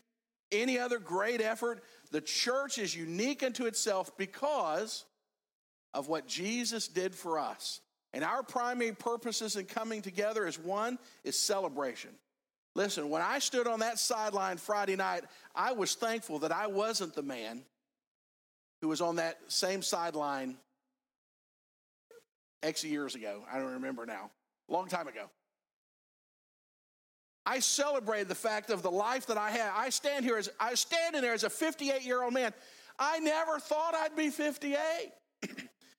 any 0.52 0.78
other 0.78 0.99
great 0.99 1.40
effort. 1.40 1.83
The 2.11 2.21
church 2.21 2.78
is 2.78 2.95
unique 2.95 3.42
unto 3.42 3.66
itself 3.66 4.16
because 4.16 5.04
of 5.95 6.09
what 6.09 6.26
Jesus 6.26 6.88
did 6.88 7.14
for 7.14 7.38
us. 7.38 7.80
And 8.12 8.25
our 8.25 8.42
primary 8.42 8.92
purposes 8.92 9.57
in 9.57 9.66
coming 9.66 10.02
together 10.02 10.47
is 10.47 10.59
one 10.59 10.99
is 11.25 11.38
celebration. 11.38 12.11
Listen, 12.75 13.11
when 13.11 13.23
I 13.23 13.38
stood 13.40 13.66
on 13.66 13.80
that 13.80 13.99
sideline 13.99 14.57
Friday 14.57 14.97
night, 14.97 15.25
I 15.54 15.73
was 15.73 15.95
thankful 15.95 16.40
that 16.40 16.52
I 16.52 16.69
wasn't 16.69 17.14
the 17.14 17.23
man 17.23 17.62
who 18.80 18.88
was 18.88 19.00
on 19.00 19.16
that 19.16 19.38
same 19.49 19.83
sideline 19.83 20.57
X 22.62 22.85
years 22.85 23.14
ago. 23.14 23.42
I 23.52 23.59
don't 23.59 23.75
remember 23.75 24.07
now. 24.07 24.30
Long 24.69 24.88
time 24.88 25.09
ago. 25.09 25.30
I 27.47 27.61
celebrated 27.61 28.28
the 28.28 28.35
fact 28.35 28.70
of 28.70 28.82
the 28.82 28.90
life 28.90 29.26
that 29.26 29.38
I 29.38 29.50
had. 29.50 29.70
I 29.75 29.90
stand 29.90 30.25
here 30.25 30.37
as 30.37 30.50
I 30.59 30.75
stand 30.75 31.16
in 31.16 31.23
there 31.23 31.32
as 31.32 31.44
a 31.44 31.50
58 31.50 32.04
year 32.04 32.23
old 32.23 32.35
man. 32.35 32.52
I 32.99 33.18
never 33.18 33.59
thought 33.59 33.94
I'd 33.94 34.14
be 34.14 34.28
58. 34.28 34.78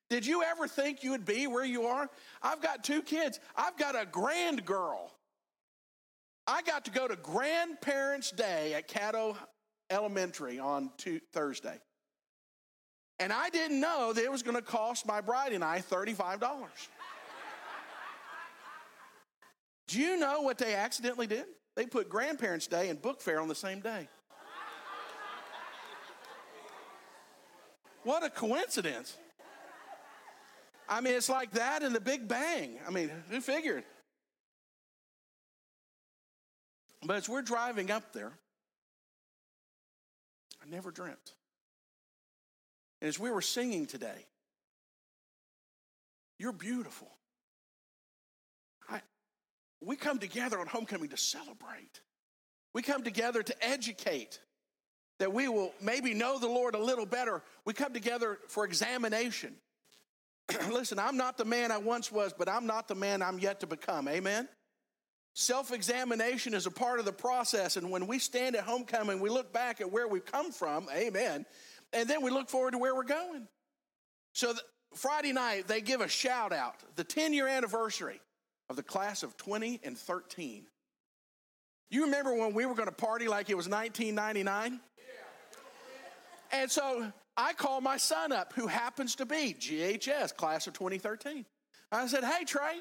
Did 0.10 0.26
you 0.26 0.44
ever 0.44 0.68
think 0.68 1.04
you 1.04 1.12
would 1.12 1.26
be 1.26 1.48
where 1.48 1.66
you 1.66 1.86
are? 1.86 2.10
I've 2.42 2.62
got 2.62 2.84
two 2.84 3.02
kids. 3.02 3.40
I've 3.56 3.78
got 3.78 3.96
a 4.00 4.06
grand 4.06 4.66
girl. 4.66 5.12
I 6.46 6.62
got 6.64 6.86
to 6.86 6.92
go 6.92 7.08
to 7.08 7.16
Grandparents' 7.16 8.32
Day 8.32 8.74
at 8.74 8.88
Caddo 8.88 9.38
Elementary 9.90 10.60
on 10.60 10.92
Thursday. 11.34 11.78
And 13.20 13.32
I 13.32 13.50
didn't 13.50 13.80
know 13.80 14.14
that 14.14 14.24
it 14.24 14.32
was 14.32 14.44
going 14.44 14.58
to 14.58 14.62
cost 14.62 15.06
my 15.06 15.22
bride 15.22 15.54
and 15.54 15.64
I 15.64 15.80
$35. 15.80 16.42
Do 19.92 20.00
you 20.00 20.16
know 20.16 20.40
what 20.40 20.58
they 20.58 20.74
accidentally 20.74 21.28
did? 21.28 21.44
They 21.76 21.86
put 21.86 22.08
Grandparents' 22.08 22.66
Day 22.66 22.88
and 22.88 23.02
Book 23.02 23.20
Fair 23.20 23.42
on 23.42 23.50
the 23.50 23.56
same 23.56 23.82
day. 23.82 24.08
What 28.04 28.24
a 28.24 28.30
coincidence. 28.30 29.18
I 30.88 31.02
mean, 31.02 31.14
it's 31.14 31.28
like 31.28 31.52
that 31.52 31.84
and 31.84 31.94
the 31.94 32.00
Big 32.00 32.26
Bang. 32.26 32.80
I 32.88 32.90
mean, 32.90 33.12
who 33.30 33.42
figured? 33.42 33.84
But 37.06 37.18
as 37.18 37.28
we're 37.28 37.42
driving 37.42 37.92
up 37.92 38.14
there, 38.14 38.32
I 40.64 40.70
never 40.70 40.92
dreamt. 40.92 41.34
And 43.02 43.10
as 43.10 43.20
we 43.20 43.30
were 43.30 43.42
singing 43.42 43.88
today, 43.88 44.26
you're 46.40 46.54
beautiful 46.54 47.12
we 49.82 49.96
come 49.96 50.20
together 50.20 50.60
on 50.60 50.68
homecoming 50.68 51.10
to 51.10 51.18
celebrate. 51.18 52.02
We 52.74 52.82
come 52.82 53.04
together 53.04 53.44
to 53.44 53.66
educate, 53.66 54.40
that 55.20 55.34
we 55.34 55.48
will 55.48 55.74
maybe 55.82 56.14
know 56.14 56.40
the 56.40 56.48
Lord 56.48 56.76
a 56.76 56.80
little 56.80 57.06
better. 57.06 57.42
We 57.66 57.74
come 57.74 57.94
together 57.94 58.40
for 58.48 58.64
examination. 58.64 59.56
Listen, 60.72 61.00
I'm 61.00 61.18
not 61.18 61.38
the 61.38 61.46
man 61.46 61.72
I 61.72 61.78
once 61.78 62.12
was, 62.12 62.34
but 62.34 62.48
I'm 62.48 62.66
not 62.66 62.88
the 62.88 62.96
man 62.96 63.22
I'm 63.22 63.40
yet 63.40 63.60
to 63.62 63.68
become. 63.68 64.08
Amen? 64.08 64.48
Self 65.34 65.72
examination 65.72 66.54
is 66.54 66.66
a 66.66 66.72
part 66.72 67.00
of 67.00 67.06
the 67.06 67.14
process. 67.14 67.78
And 67.78 67.90
when 67.90 68.08
we 68.08 68.20
stand 68.20 68.56
at 68.56 68.64
homecoming, 68.64 69.20
we 69.20 69.30
look 69.30 69.54
back 69.54 69.82
at 69.82 69.92
where 69.92 70.08
we've 70.08 70.26
come 70.26 70.52
from, 70.52 70.88
amen, 70.94 71.46
and 71.94 72.10
then 72.10 72.22
we 72.22 72.32
look 72.32 72.50
forward 72.50 72.72
to 72.72 72.78
where 72.78 72.94
we're 72.94 73.04
going. 73.04 73.48
So, 74.34 74.54
Friday 74.94 75.32
night, 75.32 75.68
they 75.68 75.80
give 75.80 76.02
a 76.02 76.08
shout 76.08 76.52
out, 76.52 76.76
the 76.96 77.04
10 77.04 77.34
year 77.34 77.48
anniversary 77.48 78.20
of 78.72 78.78
the 78.78 78.84
class 78.84 79.22
of 79.22 79.36
20 79.36 79.82
and 79.84 79.98
13. 79.98 80.66
You 81.90 82.06
remember 82.06 82.34
when 82.34 82.54
we 82.54 82.66
were 82.66 82.74
going 82.74 82.88
to 82.88 82.96
party 82.96 83.28
like 83.28 83.50
it 83.50 83.58
was 83.58 83.68
1999? 83.68 84.80
And 86.54 86.72
so 86.72 87.12
I 87.36 87.52
called 87.52 87.84
my 87.84 87.98
son 87.98 88.32
up, 88.32 88.54
who 88.54 88.68
happens 88.68 89.16
to 89.16 89.26
be 89.26 89.54
GHS, 89.60 90.36
class 90.36 90.68
of 90.68 90.74
2013. 90.74 91.46
I 91.92 92.08
said, 92.08 92.24
Hey, 92.24 92.46
Trey, 92.46 92.80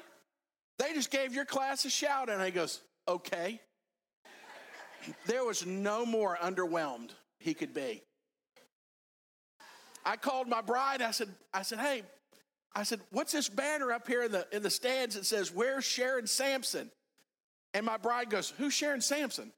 they 0.79 0.93
just 0.93 1.11
gave 1.11 1.33
your 1.33 1.45
class 1.45 1.83
a 1.83 1.89
shout. 1.89 2.29
And 2.29 2.41
he 2.41 2.51
goes, 2.51 2.81
Okay. 3.07 3.59
there 5.25 5.43
was 5.43 5.65
no 5.65 6.05
more 6.05 6.37
underwhelmed 6.41 7.09
he 7.39 7.53
could 7.53 7.73
be. 7.73 8.01
I 10.05 10.15
called 10.15 10.47
my 10.47 10.61
bride. 10.61 11.01
I 11.01 11.11
said, 11.11 11.29
I 11.53 11.63
said, 11.63 11.79
hey, 11.79 12.03
I 12.73 12.83
said, 12.83 13.01
what's 13.11 13.33
this 13.33 13.49
banner 13.49 13.91
up 13.91 14.07
here 14.07 14.23
in 14.23 14.31
the 14.31 14.47
in 14.51 14.63
the 14.63 14.69
stands 14.69 15.15
that 15.15 15.25
says, 15.25 15.53
Where's 15.53 15.83
Sharon 15.83 16.27
Sampson? 16.27 16.89
And 17.73 17.85
my 17.85 17.97
bride 17.97 18.29
goes, 18.29 18.53
Who's 18.57 18.73
Sharon 18.73 19.01
Sampson? 19.01 19.51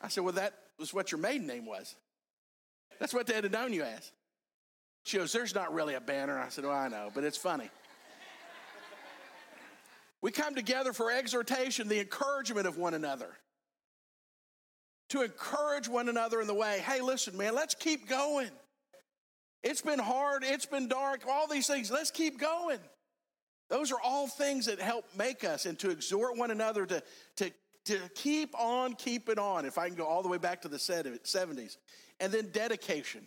I 0.00 0.08
said, 0.08 0.24
Well, 0.24 0.34
that 0.34 0.54
was 0.78 0.92
what 0.92 1.12
your 1.12 1.20
maiden 1.20 1.46
name 1.46 1.66
was. 1.66 1.94
That's 2.98 3.14
what 3.14 3.26
they 3.26 3.34
had 3.34 3.50
known 3.50 3.72
you 3.72 3.82
as. 3.82 4.12
She 5.04 5.16
goes, 5.16 5.32
There's 5.32 5.54
not 5.54 5.72
really 5.72 5.94
a 5.94 6.00
banner. 6.00 6.38
I 6.38 6.50
said, 6.50 6.64
Well, 6.64 6.76
I 6.76 6.88
know, 6.88 7.10
but 7.14 7.24
it's 7.24 7.38
funny. 7.38 7.70
we 10.20 10.30
come 10.30 10.54
together 10.54 10.92
for 10.92 11.10
exhortation, 11.10 11.88
the 11.88 12.00
encouragement 12.00 12.66
of 12.66 12.76
one 12.76 12.92
another. 12.92 13.30
To 15.10 15.22
encourage 15.22 15.88
one 15.88 16.08
another 16.08 16.40
in 16.40 16.46
the 16.46 16.54
way, 16.54 16.78
hey, 16.86 17.00
listen, 17.00 17.36
man, 17.36 17.54
let's 17.54 17.74
keep 17.74 18.08
going. 18.08 18.50
It's 19.62 19.82
been 19.82 19.98
hard, 19.98 20.42
it's 20.44 20.66
been 20.66 20.88
dark, 20.88 21.22
all 21.28 21.46
these 21.46 21.66
things. 21.66 21.90
Let's 21.90 22.10
keep 22.10 22.38
going. 22.38 22.78
Those 23.68 23.92
are 23.92 24.00
all 24.02 24.26
things 24.26 24.66
that 24.66 24.80
help 24.80 25.04
make 25.16 25.44
us 25.44 25.66
and 25.66 25.78
to 25.78 25.90
exhort 25.90 26.36
one 26.36 26.50
another 26.50 26.86
to, 26.86 27.02
to, 27.36 27.50
to 27.84 27.98
keep 28.14 28.58
on 28.58 28.94
keeping 28.94 29.38
on, 29.38 29.64
if 29.64 29.78
I 29.78 29.86
can 29.86 29.96
go 29.96 30.06
all 30.06 30.22
the 30.22 30.28
way 30.28 30.38
back 30.38 30.62
to 30.62 30.68
the 30.68 30.78
70s. 30.78 31.76
And 32.18 32.32
then 32.32 32.50
dedication, 32.52 33.26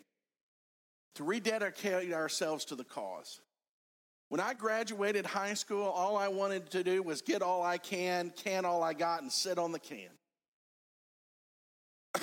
to 1.15 1.23
rededicate 1.23 2.11
ourselves 2.13 2.65
to 2.65 2.75
the 2.75 2.83
cause. 2.83 3.39
When 4.29 4.41
I 4.41 4.53
graduated 4.55 5.25
high 5.25 5.53
school, 5.53 5.83
all 5.83 6.17
I 6.17 6.27
wanted 6.27 6.71
to 6.71 6.83
do 6.83 7.03
was 7.03 7.21
get 7.21 7.41
all 7.43 7.61
I 7.61 7.77
can, 7.77 8.31
can 8.35 8.65
all 8.65 8.81
I 8.81 8.93
got, 8.93 9.21
and 9.21 9.31
sit 9.31 9.59
on 9.59 9.71
the 9.71 9.79
can. 9.79 10.09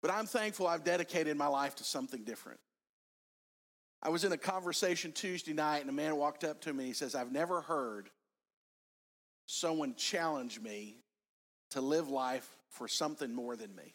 but 0.00 0.10
I'm 0.10 0.26
thankful 0.26 0.66
I've 0.66 0.84
dedicated 0.84 1.36
my 1.36 1.48
life 1.48 1.76
to 1.76 1.84
something 1.84 2.24
different. 2.24 2.60
I 4.02 4.10
was 4.10 4.24
in 4.24 4.32
a 4.32 4.38
conversation 4.38 5.12
Tuesday 5.12 5.52
night, 5.52 5.80
and 5.80 5.90
a 5.90 5.92
man 5.92 6.16
walked 6.16 6.44
up 6.44 6.60
to 6.62 6.72
me. 6.72 6.84
and 6.84 6.88
He 6.88 6.92
says, 6.94 7.14
I've 7.14 7.32
never 7.32 7.60
heard 7.60 8.10
someone 9.46 9.94
challenge 9.96 10.60
me 10.60 10.96
to 11.70 11.80
live 11.80 12.08
life 12.08 12.48
for 12.70 12.86
something 12.86 13.34
more 13.34 13.56
than 13.56 13.74
me. 13.74 13.94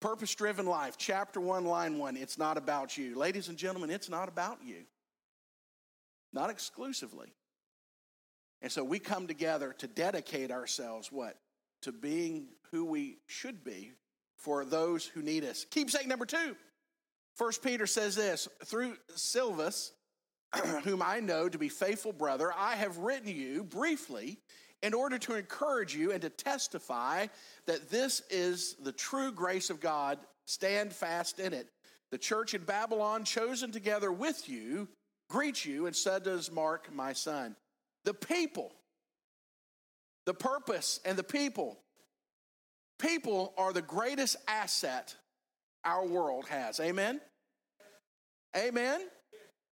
Purpose 0.00 0.34
driven 0.34 0.66
life, 0.66 0.96
chapter 0.96 1.40
one, 1.40 1.64
line 1.64 1.98
one. 1.98 2.16
It's 2.16 2.38
not 2.38 2.56
about 2.56 2.96
you. 2.96 3.16
Ladies 3.16 3.48
and 3.48 3.58
gentlemen, 3.58 3.90
it's 3.90 4.08
not 4.08 4.28
about 4.28 4.58
you, 4.64 4.84
not 6.32 6.48
exclusively. 6.48 7.34
And 8.62 8.72
so 8.72 8.82
we 8.82 8.98
come 8.98 9.26
together 9.26 9.74
to 9.78 9.86
dedicate 9.86 10.50
ourselves, 10.50 11.12
what? 11.12 11.36
To 11.82 11.92
being 11.92 12.48
who 12.70 12.84
we 12.84 13.18
should 13.26 13.62
be 13.62 13.92
for 14.36 14.64
those 14.64 15.06
who 15.06 15.22
need 15.22 15.44
us. 15.44 15.64
Keepsake 15.70 16.06
number 16.06 16.26
two. 16.26 16.56
First 17.36 17.62
Peter 17.62 17.86
says 17.86 18.16
this 18.16 18.48
through 18.64 18.96
Silvanus, 19.14 19.92
whom 20.84 21.02
I 21.02 21.20
know 21.20 21.48
to 21.48 21.58
be 21.58 21.68
faithful 21.68 22.12
brother, 22.12 22.52
I 22.56 22.76
have 22.76 22.98
written 22.98 23.28
you 23.28 23.64
briefly 23.64 24.38
in 24.82 24.94
order 24.94 25.18
to 25.18 25.34
encourage 25.34 25.94
you 25.94 26.12
and 26.12 26.22
to 26.22 26.30
testify 26.30 27.26
that 27.66 27.90
this 27.90 28.22
is 28.30 28.74
the 28.82 28.92
true 28.92 29.32
grace 29.32 29.70
of 29.70 29.80
God. 29.80 30.18
Stand 30.46 30.92
fast 30.92 31.40
in 31.40 31.52
it. 31.52 31.68
The 32.10 32.18
church 32.18 32.54
in 32.54 32.62
Babylon, 32.62 33.24
chosen 33.24 33.72
together 33.72 34.12
with 34.12 34.48
you, 34.48 34.88
greets 35.28 35.66
you, 35.66 35.86
and 35.86 35.96
so 35.96 36.18
does 36.18 36.52
Mark, 36.52 36.94
my 36.94 37.12
son. 37.12 37.56
The 38.04 38.14
people, 38.14 38.72
the 40.24 40.34
purpose, 40.34 41.00
and 41.04 41.18
the 41.18 41.24
people. 41.24 41.80
People 42.98 43.52
are 43.58 43.72
the 43.72 43.82
greatest 43.82 44.36
asset 44.48 45.14
our 45.84 46.06
world 46.06 46.46
has. 46.46 46.80
Amen? 46.80 47.20
Amen? 48.56 49.00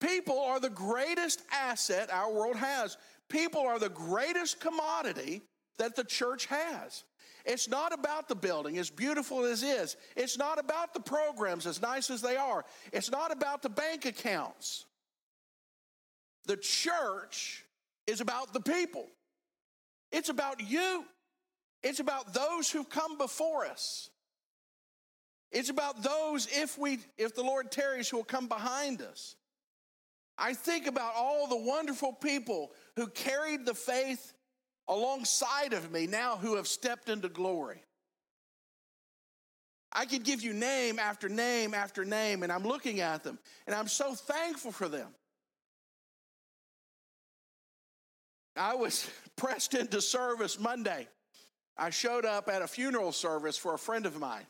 People 0.00 0.38
are 0.38 0.60
the 0.60 0.70
greatest 0.70 1.42
asset 1.50 2.10
our 2.12 2.32
world 2.32 2.56
has. 2.56 2.96
People 3.28 3.62
are 3.62 3.78
the 3.78 3.88
greatest 3.88 4.60
commodity 4.60 5.42
that 5.78 5.96
the 5.96 6.04
church 6.04 6.46
has. 6.46 7.04
It's 7.44 7.68
not 7.68 7.92
about 7.92 8.28
the 8.28 8.34
building, 8.34 8.78
as 8.78 8.90
beautiful 8.90 9.44
as 9.44 9.62
it 9.62 9.66
is. 9.66 9.96
It's 10.16 10.38
not 10.38 10.58
about 10.58 10.94
the 10.94 11.00
programs, 11.00 11.66
as 11.66 11.82
nice 11.82 12.10
as 12.10 12.22
they 12.22 12.36
are. 12.36 12.64
It's 12.92 13.10
not 13.10 13.32
about 13.32 13.62
the 13.62 13.68
bank 13.68 14.06
accounts. 14.06 14.86
The 16.46 16.56
church 16.56 17.64
is 18.06 18.20
about 18.20 18.52
the 18.52 18.60
people, 18.60 19.06
it's 20.12 20.28
about 20.28 20.60
you, 20.60 21.04
it's 21.84 22.00
about 22.00 22.32
those 22.32 22.70
who've 22.70 22.88
come 22.88 23.18
before 23.18 23.66
us. 23.66 24.08
It's 25.52 25.68
about 25.68 26.02
those, 26.02 26.48
if 26.50 26.78
we, 26.78 26.98
if 27.16 27.34
the 27.34 27.44
Lord 27.44 27.70
tarries, 27.70 28.08
who 28.08 28.16
will 28.16 28.24
come 28.24 28.48
behind 28.48 29.02
us. 29.02 29.36
I 30.36 30.54
think 30.54 30.88
about 30.88 31.12
all 31.14 31.46
the 31.46 31.56
wonderful 31.56 32.12
people 32.12 32.72
who 32.96 33.06
carried 33.06 33.66
the 33.66 33.74
faith 33.74 34.32
alongside 34.88 35.72
of 35.74 35.92
me 35.92 36.06
now 36.08 36.36
who 36.36 36.56
have 36.56 36.66
stepped 36.66 37.08
into 37.08 37.28
glory. 37.28 37.82
I 39.92 40.06
could 40.06 40.24
give 40.24 40.42
you 40.42 40.52
name 40.54 40.98
after 40.98 41.28
name 41.28 41.72
after 41.72 42.04
name, 42.04 42.42
and 42.42 42.50
I'm 42.50 42.64
looking 42.64 43.00
at 43.00 43.22
them, 43.22 43.38
and 43.66 43.76
I'm 43.76 43.86
so 43.86 44.14
thankful 44.14 44.72
for 44.72 44.88
them. 44.88 45.08
I 48.56 48.74
was 48.74 49.08
pressed 49.36 49.74
into 49.74 50.00
service 50.00 50.58
Monday. 50.58 51.06
I 51.76 51.90
showed 51.90 52.24
up 52.24 52.48
at 52.48 52.62
a 52.62 52.66
funeral 52.66 53.12
service 53.12 53.56
for 53.56 53.74
a 53.74 53.78
friend 53.78 54.06
of 54.06 54.18
mine. 54.18 54.46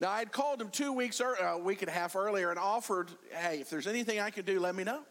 Now, 0.00 0.10
I 0.10 0.18
had 0.18 0.32
called 0.32 0.60
him 0.60 0.70
two 0.70 0.92
weeks, 0.92 1.20
or 1.20 1.34
a 1.34 1.54
uh, 1.54 1.58
week 1.58 1.82
and 1.82 1.88
a 1.88 1.92
half 1.92 2.16
earlier 2.16 2.50
and 2.50 2.58
offered, 2.58 3.10
hey, 3.30 3.60
if 3.60 3.70
there's 3.70 3.86
anything 3.86 4.18
I 4.18 4.30
can 4.30 4.44
do, 4.44 4.58
let 4.58 4.74
me 4.74 4.84
know. 4.84 5.02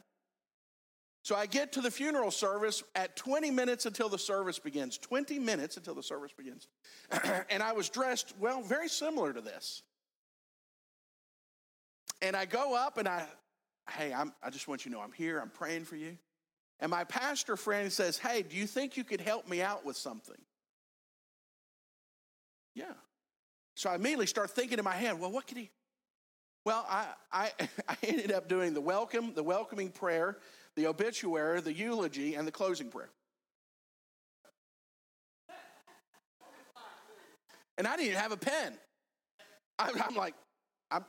So 1.24 1.38
I 1.38 1.46
get 1.46 1.72
to 1.74 1.82
the 1.82 1.90
funeral 1.90 2.32
service 2.32 2.84
at 2.96 3.16
20 3.16 3.50
minutes 3.50 3.86
until 3.86 4.10
the 4.10 4.18
service 4.18 4.60
begins. 4.60 4.98
20 4.98 5.40
minutes 5.40 5.78
until 5.78 5.96
the 5.96 6.04
service 6.04 6.34
begins. 6.38 6.68
and 7.50 7.64
I 7.64 7.72
was 7.72 7.88
dressed, 7.88 8.34
well, 8.40 8.62
very 8.62 8.90
similar 8.90 9.32
to 9.32 9.40
this. 9.40 9.84
And 12.22 12.36
I 12.36 12.44
go 12.44 12.76
up 12.76 12.98
and 12.98 13.08
I, 13.08 13.26
hey, 13.90 14.14
I'm, 14.14 14.34
I 14.44 14.50
just 14.50 14.68
want 14.68 14.86
you 14.86 14.92
to 14.92 14.98
know 14.98 15.04
I'm 15.04 15.14
here, 15.14 15.40
I'm 15.40 15.50
praying 15.50 15.86
for 15.86 15.96
you. 15.96 16.18
And 16.82 16.92
my 16.92 17.06
pastor 17.06 17.56
friend 17.56 17.90
says, 17.92 18.18
hey, 18.18 18.42
do 18.42 18.58
you 18.58 18.68
think 18.68 18.98
you 18.98 19.06
could 19.06 19.22
help 19.22 19.48
me 19.48 19.62
out 19.62 19.86
with 19.86 19.96
something? 19.96 20.36
Yeah. 22.76 22.94
So 23.76 23.90
I 23.90 23.96
immediately 23.96 24.28
start 24.28 24.52
thinking 24.52 24.78
in 24.78 24.86
my 24.86 24.96
head, 24.96 25.20
well, 25.20 25.32
what 25.32 25.48
could 25.48 25.58
he? 25.58 25.70
Well, 26.66 26.86
I, 26.88 27.08
I, 27.32 27.52
I 27.88 27.98
ended 28.04 28.32
up 28.32 28.48
doing 28.48 28.74
the 28.74 28.82
welcome, 28.82 29.34
the 29.34 29.44
welcoming 29.44 29.90
prayer, 29.90 30.38
the 30.76 30.88
obituary, 30.88 31.62
the 31.62 31.74
eulogy, 31.74 32.36
and 32.36 32.48
the 32.48 32.52
closing 32.52 32.90
prayer. 32.90 33.10
And 37.78 37.88
I 37.88 37.96
didn't 37.96 38.10
even 38.10 38.20
have 38.20 38.32
a 38.32 38.38
pen. 38.38 38.74
I, 39.80 39.92
I'm 40.08 40.16
like, 40.16 40.36
I'm 40.92 41.04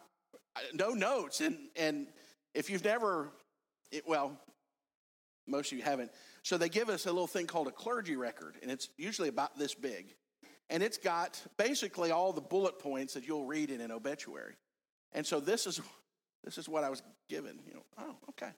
no 0.72 0.90
notes. 0.90 1.42
And 1.42 1.58
and 1.76 2.06
if 2.54 2.70
you've 2.70 2.84
never, 2.84 3.32
it, 3.92 4.08
well, 4.08 4.38
most 5.46 5.72
of 5.72 5.78
you 5.78 5.84
haven't. 5.84 6.10
So 6.42 6.56
they 6.56 6.70
give 6.70 6.88
us 6.88 7.04
a 7.04 7.12
little 7.12 7.26
thing 7.26 7.46
called 7.46 7.68
a 7.68 7.70
clergy 7.70 8.16
record, 8.16 8.56
and 8.62 8.70
it's 8.70 8.88
usually 8.96 9.28
about 9.28 9.58
this 9.58 9.74
big 9.74 10.14
and 10.70 10.82
it's 10.82 10.98
got 10.98 11.40
basically 11.56 12.10
all 12.10 12.32
the 12.32 12.40
bullet 12.40 12.78
points 12.78 13.14
that 13.14 13.26
you'll 13.26 13.46
read 13.46 13.70
in 13.70 13.80
an 13.80 13.90
obituary. 13.90 14.54
And 15.12 15.26
so 15.26 15.40
this 15.40 15.66
is 15.66 15.80
this 16.42 16.58
is 16.58 16.68
what 16.68 16.84
I 16.84 16.90
was 16.90 17.02
given. 17.28 17.58
You 17.66 17.74
know, 17.74 17.82
oh, 17.98 18.16
okay. 18.30 18.50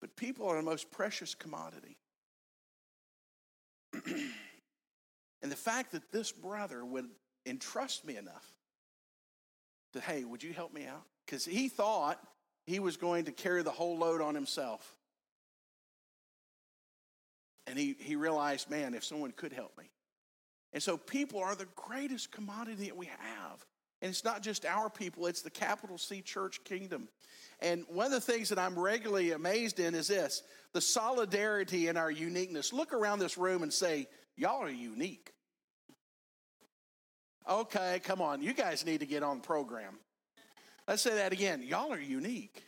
But 0.00 0.14
people 0.16 0.46
are 0.48 0.56
the 0.56 0.62
most 0.62 0.90
precious 0.90 1.34
commodity. 1.34 1.96
and 5.42 5.50
the 5.50 5.56
fact 5.56 5.92
that 5.92 6.12
this 6.12 6.30
brother 6.30 6.84
would 6.84 7.08
entrust 7.46 8.04
me 8.04 8.16
enough 8.16 8.52
to, 9.94 10.00
hey, 10.00 10.24
would 10.24 10.42
you 10.42 10.52
help 10.52 10.72
me 10.72 10.86
out? 10.86 11.02
Because 11.24 11.44
he 11.44 11.68
thought 11.68 12.20
he 12.66 12.78
was 12.78 12.96
going 12.96 13.24
to 13.24 13.32
carry 13.32 13.62
the 13.62 13.70
whole 13.70 13.98
load 13.98 14.20
on 14.20 14.34
himself. 14.34 14.96
And 17.66 17.78
he, 17.78 17.96
he 17.98 18.16
realized, 18.16 18.70
man, 18.70 18.94
if 18.94 19.04
someone 19.04 19.32
could 19.32 19.52
help 19.52 19.76
me. 19.76 19.90
And 20.72 20.82
so 20.82 20.96
people 20.96 21.40
are 21.40 21.54
the 21.54 21.68
greatest 21.74 22.30
commodity 22.30 22.86
that 22.86 22.96
we 22.96 23.06
have. 23.06 23.64
And 24.02 24.10
it's 24.10 24.24
not 24.24 24.42
just 24.42 24.66
our 24.66 24.90
people, 24.90 25.26
it's 25.26 25.42
the 25.42 25.50
capital 25.50 25.98
C 25.98 26.20
church 26.20 26.62
kingdom. 26.64 27.08
And 27.60 27.84
one 27.88 28.06
of 28.06 28.12
the 28.12 28.20
things 28.20 28.50
that 28.50 28.58
I'm 28.58 28.78
regularly 28.78 29.32
amazed 29.32 29.80
in 29.80 29.94
is 29.94 30.08
this 30.08 30.42
the 30.72 30.80
solidarity 30.80 31.88
in 31.88 31.96
our 31.96 32.10
uniqueness. 32.10 32.72
Look 32.72 32.92
around 32.92 33.18
this 33.18 33.38
room 33.38 33.62
and 33.62 33.72
say, 33.72 34.06
Y'all 34.36 34.62
are 34.62 34.70
unique. 34.70 35.32
Okay, 37.48 38.00
come 38.04 38.20
on. 38.20 38.42
You 38.42 38.52
guys 38.52 38.84
need 38.84 39.00
to 39.00 39.06
get 39.06 39.22
on 39.22 39.38
the 39.38 39.42
program. 39.42 39.94
Let's 40.86 41.02
say 41.02 41.14
that 41.14 41.32
again. 41.32 41.62
Y'all 41.62 41.92
are 41.92 41.98
unique. 41.98 42.62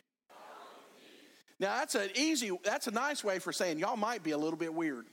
Now 1.59 1.77
that's 1.77 1.95
an 1.95 2.09
easy, 2.15 2.51
that's 2.63 2.87
a 2.87 2.91
nice 2.91 3.23
way 3.23 3.39
for 3.39 3.51
saying 3.51 3.79
y'all 3.79 3.97
might 3.97 4.23
be 4.23 4.31
a 4.31 4.37
little 4.37 4.57
bit 4.57 4.73
weird. 4.73 5.05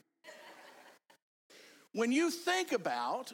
When 1.93 2.13
you 2.13 2.31
think 2.31 2.73
about 2.73 3.33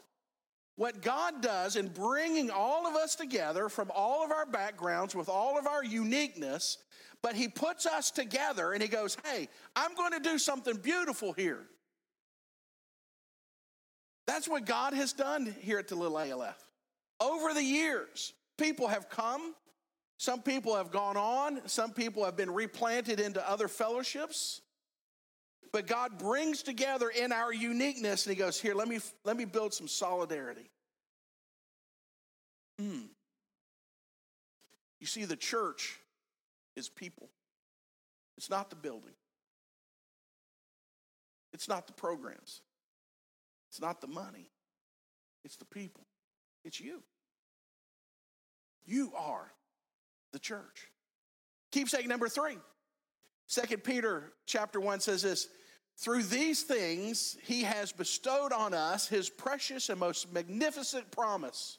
what 0.77 1.03
God 1.03 1.43
does 1.43 1.77
in 1.77 1.89
bringing 1.89 2.51
all 2.51 2.87
of 2.87 2.95
us 2.95 3.15
together 3.15 3.69
from 3.69 3.91
all 3.95 4.25
of 4.25 4.31
our 4.31 4.47
backgrounds 4.47 5.15
with 5.15 5.29
all 5.29 5.59
of 5.59 5.67
our 5.67 5.85
uniqueness, 5.85 6.79
but 7.23 7.35
He 7.35 7.49
puts 7.49 7.87
us 7.87 8.11
together 8.11 8.73
and 8.73 8.83
He 8.83 8.89
goes, 8.89 9.17
Hey, 9.25 9.49
I'm 9.77 9.95
going 9.95 10.13
to 10.13 10.21
do 10.21 10.39
something 10.39 10.77
beautiful 10.77 11.33
here. 11.33 11.67
That's 14.27 14.49
what 14.49 14.65
God 14.65 14.95
has 14.95 15.13
done 15.13 15.55
here 15.61 15.79
at 15.79 15.89
the 15.89 15.97
Little 15.97 16.19
ALF. 16.19 16.57
Over 17.21 17.53
the 17.55 17.63
years, 17.63 18.33
people 18.57 18.89
have 18.89 19.09
come, 19.09 19.55
some 20.23 20.41
people 20.41 20.77
have 20.77 20.93
gone 20.93 21.17
on, 21.17 21.67
some 21.67 21.91
people 21.91 22.25
have 22.25 22.37
been 22.37 22.55
replanted 22.55 23.19
into 23.19 23.45
other 23.51 23.67
fellowships. 23.67 24.61
But 25.73 25.89
God 25.89 26.17
brings 26.17 26.63
together 26.63 27.09
in 27.09 27.33
our 27.33 27.53
uniqueness 27.53 28.25
and 28.25 28.37
He 28.37 28.39
goes, 28.39 28.61
Here, 28.61 28.73
let 28.73 28.87
me, 28.87 29.01
let 29.25 29.37
me 29.37 29.47
build 29.47 29.75
some 29.75 29.89
solidarity. 29.89 30.71
Mm. 32.81 33.09
You 35.01 35.09
see, 35.09 35.25
the 35.25 35.35
church 35.35 35.99
is 36.77 36.89
people, 36.89 37.29
it's 38.37 38.49
not 38.49 38.71
the 38.71 38.77
building, 38.77 39.15
it's 41.53 41.69
not 41.69 41.89
the 41.89 41.95
programs, 41.95 42.61
it's 43.71 43.81
not 43.81 44.01
the 44.01 44.07
money, 44.07 44.53
it's 45.45 45.57
the 45.57 45.65
people, 45.65 46.05
it's 46.65 46.79
you. 46.79 47.03
You 48.87 49.13
are 49.19 49.51
the 50.33 50.39
church. 50.39 50.89
Keepsake 51.71 52.07
number 52.07 52.29
three. 52.29 52.57
Second 53.47 53.85
Peter 53.85 54.33
chapter 54.47 54.81
1 54.81 55.01
says 55.01 55.23
this 55.23 55.49
through 55.99 56.25
these 56.25 56.63
things, 56.63 57.37
he 57.43 57.63
has 57.63 57.93
bestowed 57.93 58.53
on 58.53 58.75
us 58.75 59.09
his 59.09 59.31
precious 59.31 59.89
and 59.89 60.01
most 60.01 60.33
magnificent 60.33 61.11
promise, 61.11 61.79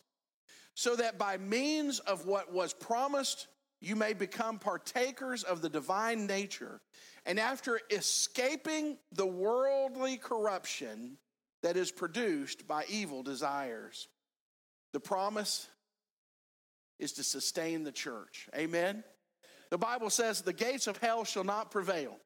so 0.76 0.96
that 0.96 1.18
by 1.18 1.38
means 1.38 2.00
of 2.00 2.26
what 2.26 2.54
was 2.54 2.74
promised, 2.74 3.48
you 3.82 3.96
may 3.96 4.14
become 4.14 4.60
partakers 4.60 5.44
of 5.44 5.62
the 5.62 5.70
divine 5.70 6.26
nature. 6.26 6.80
And 7.26 7.40
after 7.40 7.80
escaping 7.90 8.98
the 9.12 9.26
worldly 9.26 10.18
corruption 10.18 11.18
that 11.62 11.76
is 11.76 11.92
produced 11.92 12.68
by 12.68 12.86
evil 12.88 13.24
desires, 13.24 14.08
the 14.94 15.00
promise 15.00 15.68
is 17.00 17.14
to 17.14 17.24
sustain 17.24 17.84
the 17.84 17.92
church. 17.92 18.50
Amen. 18.56 19.04
The 19.70 19.78
Bible 19.78 20.10
says, 20.10 20.42
The 20.42 20.54
gates 20.54 20.88
of 20.88 20.98
hell 20.98 21.24
shall 21.24 21.44
not 21.44 21.72
prevail. 21.72 22.18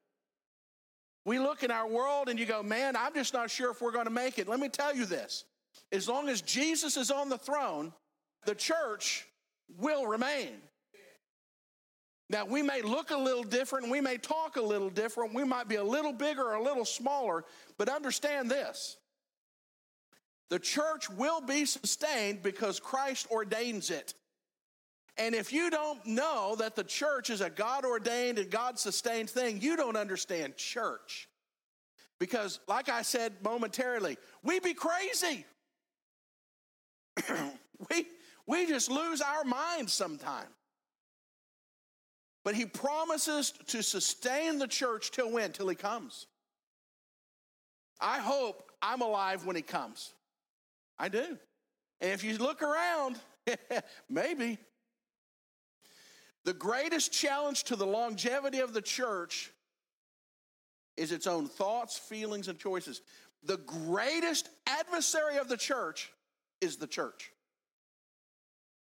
We 1.28 1.38
look 1.38 1.62
in 1.62 1.70
our 1.70 1.86
world 1.86 2.30
and 2.30 2.38
you 2.38 2.46
go, 2.46 2.62
man, 2.62 2.96
I'm 2.96 3.12
just 3.12 3.34
not 3.34 3.50
sure 3.50 3.70
if 3.70 3.82
we're 3.82 3.92
going 3.92 4.06
to 4.06 4.10
make 4.10 4.38
it. 4.38 4.48
Let 4.48 4.60
me 4.60 4.70
tell 4.70 4.96
you 4.96 5.04
this 5.04 5.44
as 5.92 6.08
long 6.08 6.30
as 6.30 6.40
Jesus 6.40 6.96
is 6.96 7.10
on 7.10 7.28
the 7.28 7.36
throne, 7.36 7.92
the 8.46 8.54
church 8.54 9.26
will 9.76 10.06
remain. 10.06 10.54
Now, 12.30 12.46
we 12.46 12.62
may 12.62 12.80
look 12.80 13.10
a 13.10 13.16
little 13.16 13.42
different, 13.42 13.90
we 13.90 14.00
may 14.00 14.16
talk 14.16 14.56
a 14.56 14.62
little 14.62 14.88
different, 14.88 15.34
we 15.34 15.44
might 15.44 15.68
be 15.68 15.76
a 15.76 15.84
little 15.84 16.14
bigger 16.14 16.42
or 16.42 16.54
a 16.54 16.62
little 16.62 16.86
smaller, 16.86 17.44
but 17.76 17.90
understand 17.90 18.50
this 18.50 18.96
the 20.50 20.58
church 20.58 21.10
will 21.10 21.42
be 21.42 21.66
sustained 21.66 22.42
because 22.42 22.80
Christ 22.80 23.26
ordains 23.30 23.90
it. 23.90 24.14
And 25.18 25.34
if 25.34 25.52
you 25.52 25.68
don't 25.68 26.04
know 26.06 26.54
that 26.58 26.76
the 26.76 26.84
church 26.84 27.28
is 27.28 27.40
a 27.40 27.50
God 27.50 27.84
ordained 27.84 28.38
and 28.38 28.48
God 28.48 28.78
sustained 28.78 29.28
thing, 29.28 29.60
you 29.60 29.76
don't 29.76 29.96
understand 29.96 30.56
church. 30.56 31.28
Because, 32.20 32.60
like 32.68 32.88
I 32.88 33.02
said 33.02 33.32
momentarily, 33.42 34.16
we 34.42 34.60
be 34.60 34.74
crazy. 34.74 35.44
we, 37.90 38.06
we 38.46 38.66
just 38.66 38.90
lose 38.90 39.20
our 39.20 39.44
minds 39.44 39.92
sometimes. 39.92 40.48
But 42.44 42.54
he 42.54 42.64
promises 42.64 43.52
to 43.66 43.82
sustain 43.82 44.58
the 44.58 44.68
church 44.68 45.10
till 45.10 45.30
when? 45.30 45.52
Till 45.52 45.68
he 45.68 45.74
comes. 45.74 46.26
I 48.00 48.18
hope 48.20 48.70
I'm 48.80 49.02
alive 49.02 49.44
when 49.44 49.56
he 49.56 49.62
comes. 49.62 50.14
I 50.98 51.08
do. 51.08 51.36
And 52.00 52.12
if 52.12 52.22
you 52.24 52.38
look 52.38 52.62
around, 52.62 53.18
maybe. 54.08 54.58
The 56.48 56.54
greatest 56.54 57.12
challenge 57.12 57.64
to 57.64 57.76
the 57.76 57.84
longevity 57.84 58.60
of 58.60 58.72
the 58.72 58.80
church 58.80 59.52
is 60.96 61.12
its 61.12 61.26
own 61.26 61.46
thoughts, 61.46 61.98
feelings, 61.98 62.48
and 62.48 62.58
choices. 62.58 63.02
The 63.42 63.58
greatest 63.58 64.48
adversary 64.66 65.36
of 65.36 65.50
the 65.50 65.58
church 65.58 66.10
is 66.62 66.78
the 66.78 66.86
church. 66.86 67.32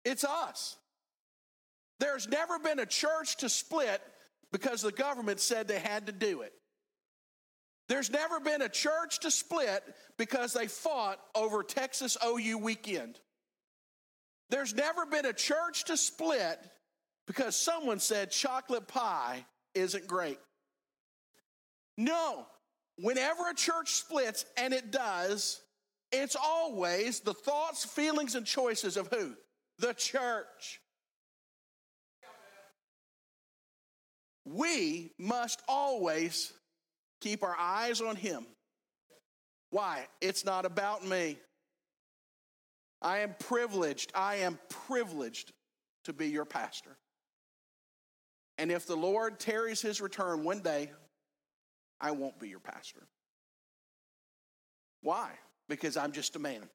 It's 0.04 0.24
us. 0.24 0.76
There's 2.00 2.28
never 2.28 2.58
been 2.58 2.80
a 2.80 2.86
church 2.88 3.38
to 3.38 3.48
split 3.48 4.02
because 4.52 4.82
the 4.82 4.92
government 4.92 5.40
said 5.40 5.68
they 5.68 5.78
had 5.78 6.08
to 6.08 6.12
do 6.12 6.42
it. 6.42 6.54
There's 7.90 8.10
never 8.10 8.40
been 8.40 8.64
a 8.64 8.70
church 8.70 9.20
to 9.20 9.30
split 9.30 9.84
because 10.18 10.54
they 10.54 10.66
fought 10.66 11.20
over 11.36 11.62
Texas 11.62 12.18
OU 12.26 12.58
weekend. 12.58 13.20
There's 14.50 14.74
never 14.74 15.06
been 15.06 15.28
a 15.28 15.34
church 15.34 15.84
to 15.86 15.96
split 15.96 16.60
because 17.32 17.56
someone 17.56 17.98
said 17.98 18.30
chocolate 18.30 18.90
pie 18.90 19.46
isn't 19.74 20.06
great. 20.06 20.38
No, 21.98 22.46
whenever 22.98 23.50
a 23.50 23.56
church 23.56 23.94
splits, 23.94 24.44
and 24.58 24.74
it 24.74 24.92
does, 24.92 25.62
it's 26.12 26.36
always 26.36 27.22
the 27.22 27.34
thoughts, 27.34 27.86
feelings, 27.86 28.36
and 28.36 28.46
choices 28.46 28.98
of 28.98 29.08
who? 29.08 29.32
The 29.80 29.94
church. 29.94 30.82
We 34.44 35.14
must 35.18 35.62
always 35.70 36.52
keep 37.22 37.44
our 37.44 37.56
eyes 37.58 38.02
on 38.02 38.18
Him. 38.18 38.46
Why? 39.70 40.06
It's 40.20 40.44
not 40.44 40.66
about 40.66 41.08
me. 41.08 41.38
I 43.02 43.20
am 43.20 43.36
privileged. 43.40 44.12
I 44.14 44.36
am 44.36 44.60
privileged 44.68 45.54
to 46.04 46.12
be 46.12 46.28
your 46.28 46.44
pastor. 46.44 46.98
And 48.62 48.72
if 48.72 48.86
the 48.86 48.96
Lord 48.96 49.40
tarries 49.40 49.82
his 49.82 50.02
return 50.02 50.44
one 50.44 50.60
day, 50.60 50.92
I 52.00 52.12
won't 52.12 52.40
be 52.40 52.48
your 52.48 52.60
pastor. 52.60 53.02
Why? 55.02 55.32
Because 55.68 55.98
I'm 55.98 56.12
just 56.12 56.36
a 56.36 56.40
man. 56.40 56.70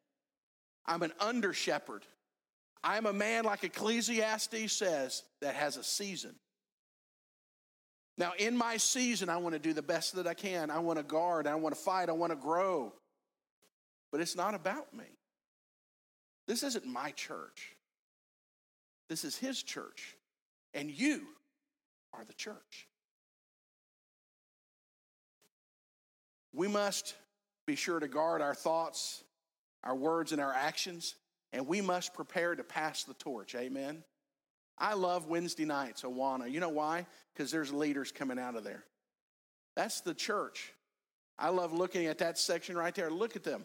I'm 0.84 1.04
an 1.04 1.12
under 1.20 1.52
shepherd. 1.52 2.04
I'm 2.82 3.06
a 3.06 3.12
man, 3.12 3.44
like 3.44 3.62
Ecclesiastes 3.62 4.72
says, 4.72 5.22
that 5.42 5.54
has 5.54 5.76
a 5.76 5.84
season. 5.84 6.34
Now, 8.18 8.32
in 8.36 8.56
my 8.56 8.78
season, 8.78 9.28
I 9.28 9.36
want 9.36 9.52
to 9.52 9.60
do 9.60 9.72
the 9.72 9.80
best 9.80 10.16
that 10.16 10.26
I 10.26 10.34
can. 10.34 10.72
I 10.72 10.80
want 10.80 10.98
to 10.98 11.04
guard. 11.04 11.46
I 11.46 11.54
want 11.54 11.72
to 11.72 11.80
fight. 11.80 12.08
I 12.08 12.12
want 12.12 12.32
to 12.32 12.36
grow. 12.36 12.92
But 14.10 14.20
it's 14.20 14.34
not 14.34 14.56
about 14.56 14.92
me. 14.92 15.04
This 16.48 16.64
isn't 16.64 16.84
my 16.84 17.12
church. 17.12 17.76
This 19.08 19.22
is 19.22 19.36
his 19.36 19.62
church. 19.62 20.16
And 20.74 20.90
you 20.90 21.28
are 22.16 22.24
the 22.24 22.34
church. 22.34 22.88
We 26.52 26.68
must 26.68 27.14
be 27.66 27.76
sure 27.76 28.00
to 28.00 28.08
guard 28.08 28.40
our 28.40 28.54
thoughts, 28.54 29.22
our 29.84 29.94
words, 29.94 30.32
and 30.32 30.40
our 30.40 30.52
actions, 30.52 31.14
and 31.52 31.66
we 31.66 31.80
must 31.80 32.14
prepare 32.14 32.54
to 32.54 32.64
pass 32.64 33.04
the 33.04 33.14
torch. 33.14 33.54
Amen. 33.54 34.02
I 34.78 34.94
love 34.94 35.26
Wednesday 35.26 35.64
nights, 35.64 36.02
Awana. 36.02 36.50
You 36.50 36.60
know 36.60 36.68
why? 36.68 37.06
Because 37.34 37.50
there's 37.50 37.72
leaders 37.72 38.12
coming 38.12 38.38
out 38.38 38.56
of 38.56 38.64
there. 38.64 38.84
That's 39.74 40.00
the 40.00 40.14
church. 40.14 40.72
I 41.38 41.50
love 41.50 41.72
looking 41.72 42.06
at 42.06 42.18
that 42.18 42.38
section 42.38 42.76
right 42.76 42.94
there. 42.94 43.10
Look 43.10 43.36
at 43.36 43.44
them. 43.44 43.64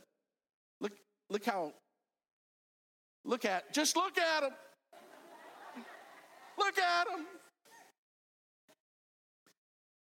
Look, 0.82 0.94
look 1.30 1.46
how, 1.46 1.74
look 3.24 3.46
at, 3.46 3.74
just 3.74 3.96
look 3.96 4.18
at 4.18 4.42
them. 4.42 4.52
Look 6.58 6.78
at 6.78 7.08
them. 7.08 7.26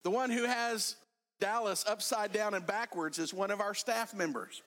The 0.04 0.10
one 0.10 0.30
who 0.30 0.44
has 0.44 0.96
Dallas 1.40 1.84
upside 1.88 2.32
down 2.32 2.54
and 2.54 2.66
backwards 2.66 3.18
is 3.18 3.34
one 3.34 3.50
of 3.50 3.60
our 3.60 3.74
staff 3.74 4.14
members. 4.14 4.62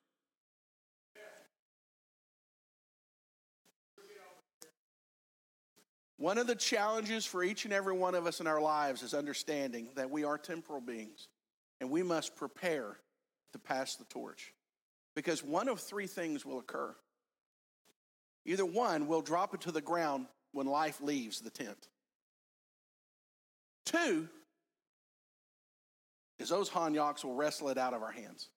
One 6.18 6.38
of 6.38 6.48
the 6.48 6.56
challenges 6.56 7.26
for 7.26 7.44
each 7.44 7.66
and 7.66 7.74
every 7.74 7.94
one 7.94 8.16
of 8.16 8.26
us 8.26 8.40
in 8.40 8.48
our 8.48 8.62
lives 8.62 9.04
is 9.04 9.14
understanding 9.14 9.90
that 9.96 10.10
we 10.10 10.24
are 10.24 10.38
temporal 10.38 10.80
beings 10.80 11.28
and 11.82 11.90
we 11.90 12.04
must 12.04 12.36
prepare 12.36 12.98
to 13.52 13.60
pass 13.60 13.96
the 13.96 14.06
torch. 14.06 14.54
Because 15.16 15.44
one 15.44 15.68
of 15.68 15.80
three 15.80 16.08
things 16.08 16.46
will 16.46 16.60
occur. 16.60 16.96
Either 18.46 18.66
one, 18.66 19.08
will 19.08 19.22
drop 19.22 19.54
it 19.54 19.62
to 19.62 19.72
the 19.72 19.82
ground 19.82 20.28
when 20.52 20.68
life 20.68 21.02
leaves 21.02 21.42
the 21.42 21.50
tent. 21.50 21.90
Two, 23.86 24.30
is 26.40 26.50
those 26.50 26.70
Hanyaks 26.70 27.24
will 27.24 27.36
wrestle 27.36 27.70
it 27.70 27.78
out 27.78 27.94
of 27.94 28.02
our 28.02 28.12
hands. 28.12 28.50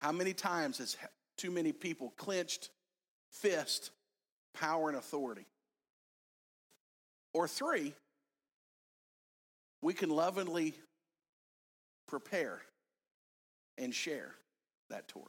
How 0.00 0.12
many 0.12 0.32
times 0.32 0.78
has 0.78 0.96
too 1.36 1.50
many 1.50 1.72
people 1.72 2.12
clenched 2.16 2.70
fist 3.30 3.90
power 4.54 4.88
and 4.88 4.98
authority? 4.98 5.46
Or 7.34 7.46
three, 7.46 7.94
we 9.82 9.92
can 9.92 10.10
lovingly 10.10 10.74
prepare 12.06 12.62
and 13.76 13.94
share 13.94 14.34
that 14.90 15.08
torch. 15.08 15.28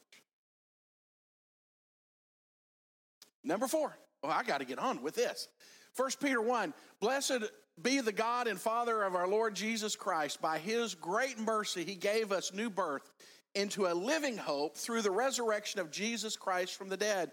Number 3.44 3.68
four. 3.68 3.98
Oh, 4.24 4.30
I 4.30 4.44
got 4.44 4.60
to 4.60 4.66
get 4.66 4.80
on 4.80 5.02
with 5.02 5.16
this. 5.16 5.48
First 5.94 6.20
Peter 6.20 6.42
1 6.42 6.74
Blessed 7.00 7.44
be 7.82 8.02
the 8.02 8.12
God 8.12 8.48
and 8.48 8.60
Father 8.60 9.04
of 9.04 9.16
our 9.16 9.28
Lord 9.28 9.56
Jesus 9.56 9.96
Christ. 9.96 10.42
By 10.42 10.58
his 10.60 10.96
great 10.96 11.40
mercy, 11.40 11.84
he 11.84 11.96
gave 11.96 12.32
us 12.32 12.54
new 12.54 12.70
birth 12.70 13.10
into 13.56 13.88
a 13.88 13.94
living 13.94 14.38
hope 14.38 14.78
through 14.78 15.02
the 15.02 15.12
resurrection 15.12 15.80
of 15.80 15.92
Jesus 15.92 16.36
Christ 16.36 16.76
from 16.76 16.90
the 16.90 16.98
dead. 16.98 17.32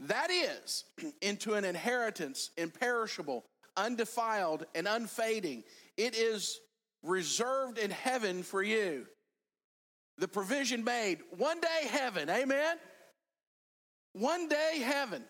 That 0.00 0.30
is, 0.30 0.84
into 1.22 1.54
an 1.54 1.64
inheritance 1.64 2.50
imperishable, 2.56 3.44
undefiled, 3.76 4.66
and 4.74 4.86
unfading. 4.86 5.64
It 5.96 6.16
is 6.16 6.60
reserved 7.02 7.78
in 7.78 7.90
heaven 7.90 8.42
for 8.42 8.62
you. 8.62 9.06
The 10.18 10.28
provision 10.28 10.84
made. 10.84 11.18
One 11.36 11.60
day, 11.60 11.88
heaven. 11.88 12.30
Amen? 12.30 12.76
One 14.12 14.48
day, 14.48 14.80
heaven. 14.82 15.24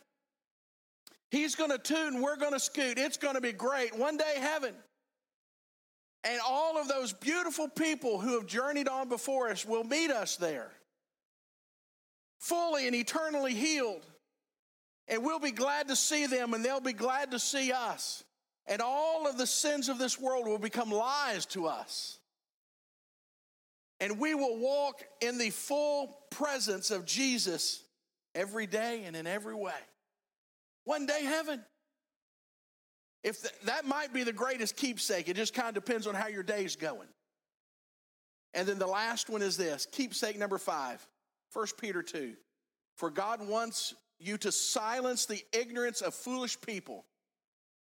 He's 1.30 1.54
going 1.54 1.70
to 1.70 1.78
tune, 1.78 2.22
we're 2.22 2.36
going 2.36 2.52
to 2.52 2.60
scoot. 2.60 2.98
It's 2.98 3.16
going 3.16 3.34
to 3.34 3.40
be 3.40 3.52
great. 3.52 3.96
One 3.96 4.16
day, 4.16 4.34
heaven. 4.38 4.74
And 6.24 6.40
all 6.46 6.78
of 6.78 6.88
those 6.88 7.12
beautiful 7.12 7.68
people 7.68 8.18
who 8.18 8.34
have 8.34 8.46
journeyed 8.46 8.88
on 8.88 9.08
before 9.08 9.48
us 9.48 9.64
will 9.64 9.84
meet 9.84 10.10
us 10.10 10.36
there, 10.36 10.72
fully 12.40 12.86
and 12.86 12.96
eternally 12.96 13.54
healed. 13.54 14.04
And 15.08 15.24
we'll 15.24 15.38
be 15.38 15.52
glad 15.52 15.88
to 15.88 15.96
see 15.96 16.26
them, 16.26 16.52
and 16.52 16.64
they'll 16.64 16.80
be 16.80 16.92
glad 16.92 17.30
to 17.30 17.38
see 17.38 17.70
us. 17.70 18.24
And 18.66 18.82
all 18.82 19.28
of 19.28 19.38
the 19.38 19.46
sins 19.46 19.88
of 19.88 19.98
this 19.98 20.18
world 20.20 20.48
will 20.48 20.58
become 20.58 20.90
lies 20.90 21.46
to 21.46 21.66
us. 21.66 22.18
And 24.00 24.18
we 24.18 24.34
will 24.34 24.58
walk 24.58 25.04
in 25.20 25.38
the 25.38 25.50
full 25.50 26.18
presence 26.30 26.90
of 26.90 27.06
Jesus 27.06 27.84
every 28.34 28.66
day 28.66 29.04
and 29.04 29.14
in 29.14 29.28
every 29.28 29.54
way. 29.54 29.72
One 30.86 31.04
day, 31.04 31.24
heaven. 31.24 31.62
If 33.24 33.42
the, 33.42 33.50
that 33.64 33.84
might 33.84 34.14
be 34.14 34.22
the 34.22 34.32
greatest 34.32 34.76
keepsake, 34.76 35.28
it 35.28 35.34
just 35.34 35.52
kind 35.52 35.68
of 35.68 35.74
depends 35.74 36.06
on 36.06 36.14
how 36.14 36.28
your 36.28 36.44
day's 36.44 36.76
going. 36.76 37.08
And 38.54 38.68
then 38.68 38.78
the 38.78 38.86
last 38.86 39.28
one 39.28 39.42
is 39.42 39.56
this 39.56 39.86
keepsake 39.90 40.38
number 40.38 40.58
five, 40.58 41.04
1 41.52 41.66
Peter 41.80 42.02
2. 42.02 42.34
For 42.96 43.10
God 43.10 43.46
wants 43.46 43.94
you 44.20 44.38
to 44.38 44.52
silence 44.52 45.26
the 45.26 45.42
ignorance 45.52 46.02
of 46.02 46.14
foolish 46.14 46.58
people 46.60 47.04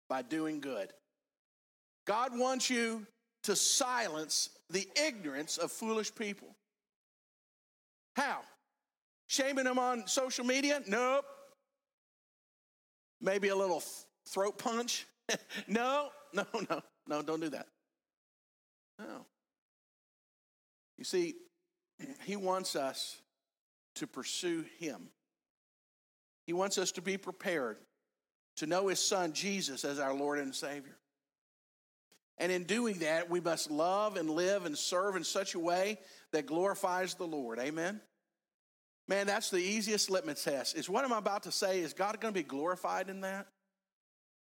by 0.10 0.23
doing 0.23 0.60
good. 0.60 0.91
God 2.07 2.31
wants 2.38 2.69
you 2.69 3.05
to 3.43 3.55
silence 3.55 4.49
the 4.71 4.88
ignorance 5.05 5.57
of 5.60 5.71
foolish 5.71 6.13
people. 6.15 6.47
How? 8.15 8.39
Shaming 9.27 9.65
them 9.65 9.77
on 9.77 10.07
social 10.07 10.45
media? 10.45 10.81
Nope. 10.88 11.25
Maybe 13.21 13.49
a 13.49 13.56
little 13.56 13.84
throat 14.27 14.58
punch? 14.58 15.08
no, 15.67 16.10
no, 16.34 16.45
no, 16.69 16.82
no, 17.08 17.21
don't 17.21 17.39
do 17.39 17.49
that. 17.49 17.67
No. 18.99 19.25
You 20.97 21.03
see, 21.03 21.36
he 22.25 22.36
wants 22.36 22.75
us 22.75 23.17
to 23.95 24.08
pursue 24.08 24.65
him. 24.80 25.10
He 26.45 26.53
wants 26.53 26.77
us 26.77 26.91
to 26.93 27.01
be 27.01 27.17
prepared 27.17 27.77
to 28.58 28.65
know 28.65 28.88
his 28.88 28.99
son 28.99 29.34
Jesus 29.34 29.86
as 29.86 29.99
our 29.99 30.13
Lord 30.13 30.39
and 30.39 30.53
Savior. 30.53 30.97
And 32.39 32.51
in 32.51 32.63
doing 32.63 32.99
that, 32.99 33.30
we 33.30 33.39
must 33.39 33.71
love 33.71 34.15
and 34.15 34.30
live 34.30 34.65
and 34.65 34.77
serve 34.77 35.15
in 35.15 35.23
such 35.23 35.56
a 35.56 35.60
way 35.60 35.99
that 36.32 36.45
glorifies 36.45 37.15
the 37.15 37.25
Lord. 37.25 37.60
Amen. 37.60 37.99
Man, 39.08 39.26
that's 39.26 39.50
the 39.50 39.60
easiest 39.60 40.10
litmus 40.10 40.43
test. 40.43 40.76
Is 40.76 40.89
what 40.89 41.06
I'm 41.06 41.13
about 41.13 41.43
to 41.43 41.52
say, 41.52 41.80
is 41.80 41.93
God 41.93 42.20
going 42.20 42.34
to 42.34 42.39
be 42.39 42.43
glorified 42.43 43.10
in 43.10 43.22
that? 43.22 43.48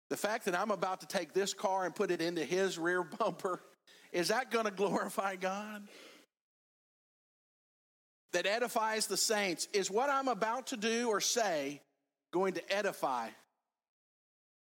The 0.09 0.17
fact 0.17 0.45
that 0.45 0.59
I'm 0.59 0.71
about 0.71 1.01
to 1.01 1.07
take 1.07 1.33
this 1.33 1.53
car 1.53 1.85
and 1.85 1.95
put 1.95 2.11
it 2.11 2.21
into 2.21 2.45
his 2.45 2.79
rear 2.79 3.03
bumper, 3.19 3.61
is 4.13 4.29
that 4.29 4.51
going 4.51 4.67
to 4.67 4.71
glorify 4.71 5.37
God? 5.37 5.83
That 8.33 8.47
edifies 8.47 9.09
the 9.09 9.17
saints. 9.17 9.69
Is 9.73 9.91
what 9.91 10.09
I'm 10.11 10.29
about 10.29 10.69
to 10.69 10.77
do 10.77 11.09
or 11.09 11.21
say 11.21 11.83
going 12.33 12.55
to 12.55 12.73
edify 12.73 13.29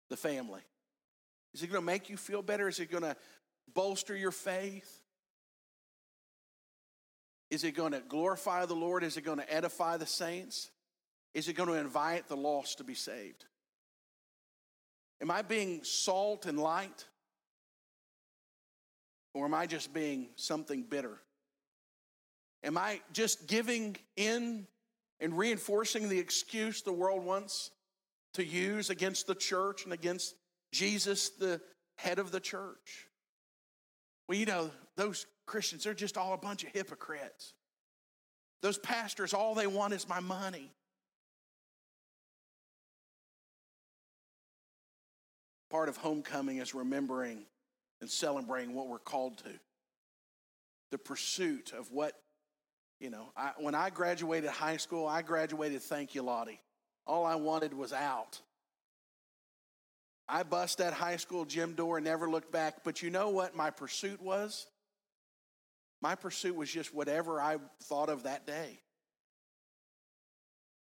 the 0.10 0.18
family? 0.18 0.62
Is 1.54 1.62
it 1.62 1.68
going 1.68 1.82
to 1.82 1.86
make 1.86 2.10
you 2.10 2.18
feel 2.18 2.42
better? 2.42 2.68
Is 2.68 2.80
it 2.80 2.90
going 2.90 3.04
to 3.04 3.16
bolster 3.74 4.16
your 4.16 4.32
faith? 4.32 5.03
Is 7.54 7.64
it 7.64 7.76
going 7.76 7.92
to 7.92 8.00
glorify 8.00 8.66
the 8.66 8.74
Lord? 8.74 9.04
Is 9.04 9.16
it 9.16 9.22
going 9.22 9.38
to 9.38 9.54
edify 9.54 9.98
the 9.98 10.08
saints? 10.08 10.72
Is 11.36 11.48
it 11.48 11.54
going 11.54 11.70
to 11.70 11.76
invite 11.76 12.28
the 12.28 12.36
lost 12.36 12.80
to 12.80 12.84
be 12.84 12.96
saved? 12.96 13.46
Am 15.22 15.30
I 15.30 15.44
being 15.44 15.84
salt 15.84 16.48
and 16.48 16.58
light? 16.58 17.06
Or 19.36 19.46
am 19.46 19.54
I 19.54 19.68
just 19.68 19.94
being 19.94 20.30
something 20.36 20.82
bitter? 20.82 21.20
Am 22.64 22.76
I 22.76 23.02
just 23.12 23.46
giving 23.46 23.98
in 24.16 24.66
and 25.20 25.38
reinforcing 25.38 26.10
the 26.10 26.18
excuse 26.18 26.82
the 26.82 26.92
world 26.92 27.24
wants 27.24 27.70
to 28.34 28.44
use 28.44 28.90
against 28.90 29.28
the 29.28 29.36
church 29.36 29.84
and 29.84 29.94
against 29.94 30.34
Jesus, 30.72 31.30
the 31.30 31.62
head 31.98 32.18
of 32.18 32.32
the 32.32 32.40
church? 32.40 33.10
Well, 34.28 34.38
you 34.38 34.46
know, 34.46 34.72
those 34.96 35.26
Christians, 35.46 35.84
they're 35.84 35.94
just 35.94 36.18
all 36.18 36.34
a 36.34 36.38
bunch 36.38 36.64
of 36.64 36.70
hypocrites. 36.70 37.54
Those 38.62 38.78
pastors, 38.78 39.34
all 39.34 39.56
they 39.56 39.68
want 39.68 39.94
is 39.94 40.08
my 40.08 40.22
money. 40.22 40.72
Part 45.70 45.90
of 45.90 45.98
homecoming 45.98 46.58
is 46.58 46.74
remembering 46.74 47.46
and 48.00 48.10
celebrating 48.10 48.74
what 48.74 48.88
we're 48.88 49.00
called 49.00 49.40
to. 49.40 49.50
The 50.92 50.98
pursuit 50.98 51.74
of 51.78 51.92
what, 51.92 52.14
you 53.00 53.10
know, 53.10 53.32
I, 53.36 53.52
when 53.58 53.76
I 53.76 53.90
graduated 53.90 54.50
high 54.52 54.78
school, 54.78 55.08
I 55.08 55.24
graduated, 55.24 55.82
thank 55.82 56.16
you, 56.16 56.22
Lottie. 56.22 56.62
All 57.06 57.26
I 57.26 57.36
wanted 57.36 57.74
was 57.74 57.92
out. 57.92 58.40
I 60.28 60.44
bust 60.44 60.78
that 60.78 60.94
high 60.94 61.18
school 61.18 61.46
gym 61.46 61.74
door 61.74 61.98
and 61.98 62.06
never 62.06 62.30
looked 62.30 62.52
back. 62.52 62.84
But 62.84 63.02
you 63.02 63.10
know 63.10 63.30
what 63.30 63.56
my 63.56 63.70
pursuit 63.70 64.22
was? 64.22 64.68
My 66.02 66.16
pursuit 66.16 66.56
was 66.56 66.70
just 66.70 66.94
whatever 66.94 67.42
I 67.42 67.58
thought 67.84 68.10
of 68.10 68.24
that 68.24 68.46
day. 68.46 68.80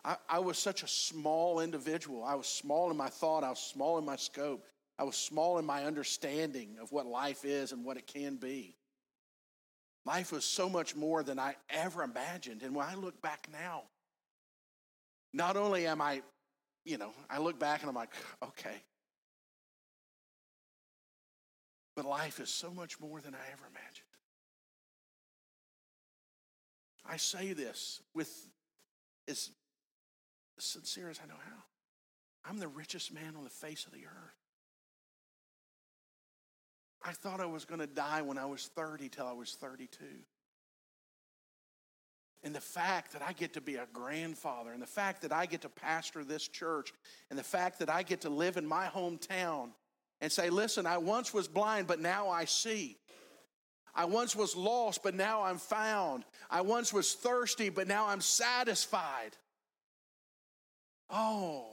I, 0.03 0.17
I, 0.29 0.39
was 0.39 0.57
such 0.57 0.83
a 0.83 0.87
small 0.87 1.59
individual. 1.59 2.23
I 2.23 2.35
was 2.35 2.47
small 2.47 2.89
in 2.89 2.95
my 2.95 3.09
thought, 3.09 3.43
I 3.43 3.49
was 3.49 3.59
small 3.59 3.97
in 3.97 4.05
my 4.05 4.15
scope, 4.15 4.65
I 4.97 5.03
was 5.03 5.15
small 5.15 5.57
in 5.57 5.65
my 5.65 5.85
understanding 5.85 6.77
of 6.81 6.91
what 6.91 7.05
life 7.05 7.43
is 7.43 7.71
and 7.71 7.83
what 7.83 7.97
it 7.97 8.07
can 8.07 8.37
be. 8.37 8.77
Life 10.05 10.31
was 10.31 10.45
so 10.45 10.69
much 10.69 10.95
more 10.95 11.21
than 11.21 11.37
I 11.37 11.55
ever 11.69 12.03
imagined. 12.03 12.63
And 12.63 12.73
when 12.73 12.87
I 12.87 12.95
look 12.95 13.21
back 13.21 13.47
now, 13.51 13.83
not 15.33 15.57
only 15.57 15.85
am 15.85 16.01
I, 16.01 16.21
you 16.85 16.97
know, 16.97 17.11
I 17.29 17.39
look 17.39 17.59
back 17.59 17.81
and 17.81 17.89
I'm 17.89 17.95
like, 17.95 18.13
okay. 18.43 18.75
But 21.99 22.05
life 22.05 22.39
is 22.39 22.49
so 22.49 22.71
much 22.71 22.97
more 23.01 23.19
than 23.19 23.35
I 23.35 23.45
ever 23.51 23.65
imagined. 23.69 24.07
I 27.05 27.17
say 27.17 27.51
this 27.51 28.01
with 28.15 28.47
as 29.27 29.51
sincere 30.59 31.09
as 31.09 31.19
I 31.21 31.27
know 31.27 31.41
how. 31.45 32.49
I'm 32.49 32.57
the 32.57 32.69
richest 32.69 33.13
man 33.13 33.33
on 33.37 33.43
the 33.43 33.49
face 33.49 33.85
of 33.85 33.91
the 33.91 34.05
earth. 34.05 34.37
I 37.03 37.11
thought 37.11 37.41
I 37.41 37.45
was 37.47 37.65
going 37.65 37.81
to 37.81 37.87
die 37.87 38.21
when 38.21 38.37
I 38.37 38.45
was 38.45 38.69
30 38.73 39.09
till 39.09 39.27
I 39.27 39.33
was 39.33 39.57
32. 39.59 40.05
And 42.43 42.55
the 42.55 42.61
fact 42.61 43.11
that 43.11 43.21
I 43.21 43.33
get 43.33 43.51
to 43.55 43.61
be 43.61 43.75
a 43.75 43.87
grandfather, 43.91 44.71
and 44.71 44.81
the 44.81 44.87
fact 44.87 45.23
that 45.23 45.33
I 45.33 45.47
get 45.47 45.63
to 45.63 45.69
pastor 45.69 46.23
this 46.23 46.47
church, 46.47 46.93
and 47.29 47.37
the 47.37 47.43
fact 47.43 47.77
that 47.79 47.89
I 47.89 48.03
get 48.03 48.21
to 48.21 48.29
live 48.29 48.55
in 48.55 48.65
my 48.65 48.85
hometown 48.85 49.71
and 50.21 50.31
say, 50.31 50.49
listen, 50.49 50.85
I 50.85 50.97
once 50.97 51.33
was 51.33 51.47
blind, 51.47 51.87
but 51.87 51.99
now 51.99 52.29
I 52.29 52.45
see. 52.45 52.97
I 53.93 54.05
once 54.05 54.35
was 54.35 54.55
lost, 54.55 55.03
but 55.03 55.15
now 55.15 55.43
I'm 55.43 55.57
found. 55.57 56.23
I 56.49 56.61
once 56.61 56.93
was 56.93 57.13
thirsty, 57.13 57.69
but 57.69 57.87
now 57.87 58.07
I'm 58.07 58.21
satisfied. 58.21 59.35
Oh. 61.09 61.65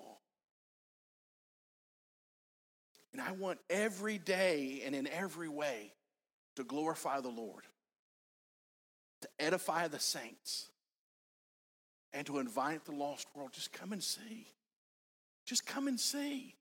And 3.13 3.21
I 3.21 3.33
want 3.33 3.59
every 3.71 4.19
day 4.19 4.83
and 4.85 4.95
in 4.95 5.07
every 5.07 5.49
way 5.49 5.93
to 6.57 6.65
glorify 6.65 7.21
the 7.21 7.29
Lord, 7.29 7.65
to 9.23 9.29
edify 9.39 9.89
the 9.89 10.01
saints, 10.01 10.69
and 12.13 12.27
to 12.27 12.39
invite 12.39 12.85
the 12.87 12.93
lost 12.93 13.29
world. 13.35 13.53
Just 13.53 13.73
come 13.73 13.93
and 13.93 14.03
see. 14.03 14.49
Just 15.45 15.65
come 15.65 15.87
and 15.87 16.01
see. 16.01 16.56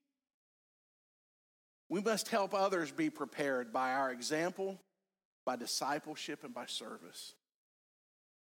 We 1.88 2.00
must 2.00 2.28
help 2.28 2.54
others 2.54 2.90
be 2.90 3.10
prepared 3.10 3.72
by 3.72 3.92
our 3.92 4.10
example, 4.10 4.80
by 5.44 5.56
discipleship, 5.56 6.42
and 6.42 6.52
by 6.52 6.66
service. 6.66 7.34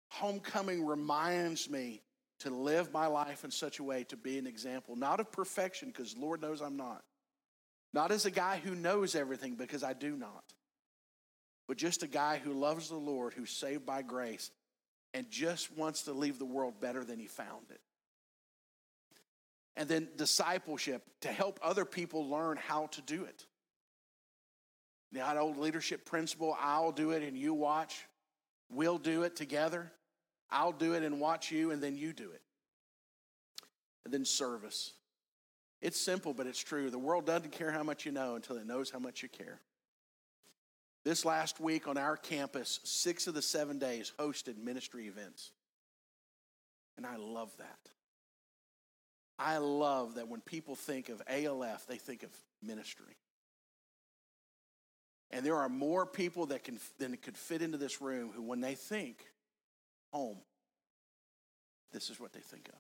Homecoming 0.10 0.86
reminds 0.86 1.70
me 1.70 2.02
to 2.40 2.50
live 2.50 2.92
my 2.92 3.08
life 3.08 3.44
in 3.44 3.52
such 3.52 3.80
a 3.80 3.84
way 3.84 4.04
to 4.06 4.18
be 4.18 4.38
an 4.38 4.48
example, 4.48 4.96
not 4.96 5.20
of 5.20 5.32
perfection, 5.32 5.90
because 5.90 6.18
Lord 6.18 6.42
knows 6.42 6.62
I'm 6.62 6.78
not. 6.78 7.04
Not 7.94 8.12
as 8.12 8.26
a 8.26 8.32
guy 8.32 8.62
who 8.64 8.76
knows 8.76 9.16
everything, 9.16 9.56
because 9.56 9.84
I 9.84 9.94
do 9.94 10.16
not. 10.16 10.44
But 11.68 11.78
just 11.78 12.02
a 12.02 12.08
guy 12.08 12.40
who 12.44 12.54
loves 12.54 12.90
the 12.90 12.96
Lord, 12.96 13.34
who's 13.34 13.52
saved 13.52 13.86
by 13.86 14.02
grace, 14.02 14.50
and 15.14 15.30
just 15.30 15.76
wants 15.78 16.04
to 16.04 16.14
leave 16.14 16.40
the 16.40 16.46
world 16.46 16.80
better 16.80 17.04
than 17.04 17.20
he 17.20 17.28
found 17.28 17.70
it. 17.70 17.82
And 19.80 19.90
then 19.90 20.10
discipleship 20.18 21.02
to 21.22 21.30
help 21.30 21.60
other 21.64 21.86
people 21.86 22.30
learn 22.30 22.58
how 22.58 22.88
to 22.88 23.02
do 23.02 23.24
it. 23.24 23.46
That 25.14 25.38
old 25.38 25.58
leadership 25.58 26.06
principle 26.06 26.56
I'll 26.60 26.92
do 26.92 27.12
it 27.12 27.24
and 27.24 27.36
you 27.36 27.54
watch. 27.56 28.06
We'll 28.70 29.00
do 29.00 29.24
it 29.24 29.36
together. 29.36 29.92
I'll 30.52 30.74
do 30.74 30.94
it 30.94 31.04
and 31.04 31.20
watch 31.20 31.52
you, 31.52 31.72
and 31.72 31.82
then 31.82 31.96
you 31.96 32.12
do 32.12 32.32
it. 32.32 32.42
And 34.04 34.14
then 34.14 34.26
service. 34.26 34.94
It's 35.82 36.00
simple, 36.00 36.34
but 36.34 36.46
it's 36.46 36.60
true. 36.60 36.90
The 36.90 37.00
world 37.00 37.26
doesn't 37.26 37.52
care 37.52 37.72
how 37.72 37.84
much 37.84 38.06
you 38.06 38.12
know 38.12 38.36
until 38.36 38.58
it 38.58 38.66
knows 38.66 38.90
how 38.90 39.00
much 39.00 39.24
you 39.24 39.30
care. 39.30 39.62
This 41.06 41.24
last 41.24 41.60
week 41.60 41.88
on 41.88 41.98
our 41.98 42.18
campus, 42.18 42.80
six 42.84 43.28
of 43.28 43.34
the 43.34 43.42
seven 43.42 43.80
days 43.80 44.12
hosted 44.20 44.58
ministry 44.58 45.08
events. 45.08 45.52
And 46.98 47.06
I 47.06 47.16
love 47.16 47.56
that. 47.60 47.80
I 49.40 49.58
love 49.58 50.16
that 50.16 50.28
when 50.28 50.42
people 50.42 50.76
think 50.76 51.10
of 51.10 51.22
ALF, 51.28 51.88
they 51.88 51.98
think 51.98 52.24
of 52.24 52.30
ministry. 52.62 53.16
And 55.32 55.46
there 55.46 55.56
are 55.56 55.70
more 55.70 56.06
people 56.06 56.48
that 56.48 56.64
can 56.64 56.80
than 56.98 57.16
could 57.18 57.38
fit 57.38 57.62
into 57.62 57.78
this 57.78 58.02
room 58.02 58.32
who, 58.36 58.42
when 58.42 58.60
they 58.60 58.76
think 58.76 59.24
home, 60.12 60.38
this 61.94 62.10
is 62.10 62.20
what 62.20 62.34
they 62.34 62.40
think 62.40 62.68
of. 62.68 62.76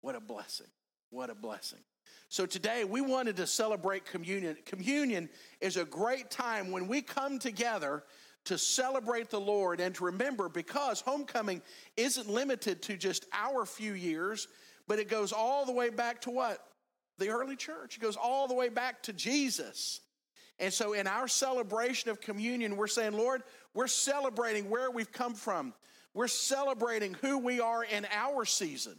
What 0.00 0.16
a 0.16 0.20
blessing. 0.20 0.66
What 1.10 1.30
a 1.30 1.34
blessing. 1.34 1.80
So 2.28 2.46
today 2.46 2.84
we 2.84 3.00
wanted 3.00 3.36
to 3.36 3.46
celebrate 3.46 4.06
communion. 4.06 4.56
Communion 4.64 5.28
is 5.60 5.76
a 5.76 5.84
great 5.84 6.30
time 6.30 6.70
when 6.70 6.88
we 6.88 7.02
come 7.02 7.38
together 7.38 8.04
to 8.44 8.56
celebrate 8.56 9.30
the 9.30 9.40
Lord 9.40 9.80
and 9.80 9.94
to 9.96 10.04
remember 10.04 10.48
because 10.48 11.00
homecoming 11.00 11.60
isn't 11.96 12.28
limited 12.28 12.82
to 12.82 12.96
just 12.96 13.26
our 13.32 13.66
few 13.66 13.92
years, 13.92 14.48
but 14.90 14.98
it 14.98 15.08
goes 15.08 15.32
all 15.32 15.64
the 15.64 15.70
way 15.70 15.88
back 15.88 16.20
to 16.22 16.30
what? 16.32 16.58
The 17.18 17.28
early 17.28 17.54
church. 17.54 17.96
It 17.96 18.00
goes 18.00 18.16
all 18.16 18.48
the 18.48 18.54
way 18.54 18.68
back 18.68 19.04
to 19.04 19.12
Jesus. 19.12 20.00
And 20.58 20.72
so 20.72 20.94
in 20.94 21.06
our 21.06 21.28
celebration 21.28 22.10
of 22.10 22.20
communion, 22.20 22.76
we're 22.76 22.88
saying, 22.88 23.12
Lord, 23.12 23.44
we're 23.72 23.86
celebrating 23.86 24.68
where 24.68 24.90
we've 24.90 25.12
come 25.12 25.34
from. 25.34 25.74
We're 26.12 26.26
celebrating 26.26 27.14
who 27.20 27.38
we 27.38 27.60
are 27.60 27.84
in 27.84 28.04
our 28.10 28.44
season. 28.44 28.96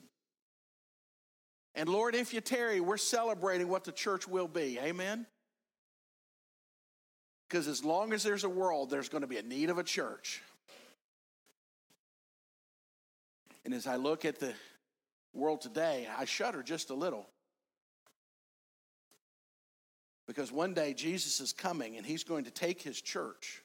And 1.76 1.90
Lord, 1.90 2.16
if 2.16 2.34
you 2.34 2.40
tarry, 2.40 2.80
we're 2.80 2.96
celebrating 2.96 3.68
what 3.68 3.84
the 3.84 3.92
church 3.92 4.26
will 4.30 4.48
be. 4.48 4.80
Amen? 4.82 5.26
Because 7.50 7.68
as 7.68 7.84
long 7.84 8.14
as 8.14 8.24
there's 8.24 8.46
a 8.46 8.50
world, 8.50 8.90
there's 8.90 9.10
going 9.10 9.24
to 9.24 9.28
be 9.28 9.40
a 9.40 9.44
need 9.44 9.70
of 9.70 9.78
a 9.78 9.84
church. 9.84 10.42
And 13.66 13.74
as 13.74 13.88
I 13.88 13.98
look 13.98 14.24
at 14.24 14.40
the 14.40 14.54
world 15.34 15.62
today, 15.62 16.08
I 16.18 16.26
shudder 16.26 16.64
just 16.64 16.90
a 16.90 16.94
little. 16.94 17.28
Because 20.28 20.52
one 20.52 20.74
day 20.74 20.94
Jesus 20.94 21.40
is 21.40 21.54
coming 21.54 21.98
and 21.98 22.06
he's 22.06 22.24
going 22.24 22.46
to 22.46 22.52
take 22.52 22.82
his 22.82 23.02
church. 23.02 23.64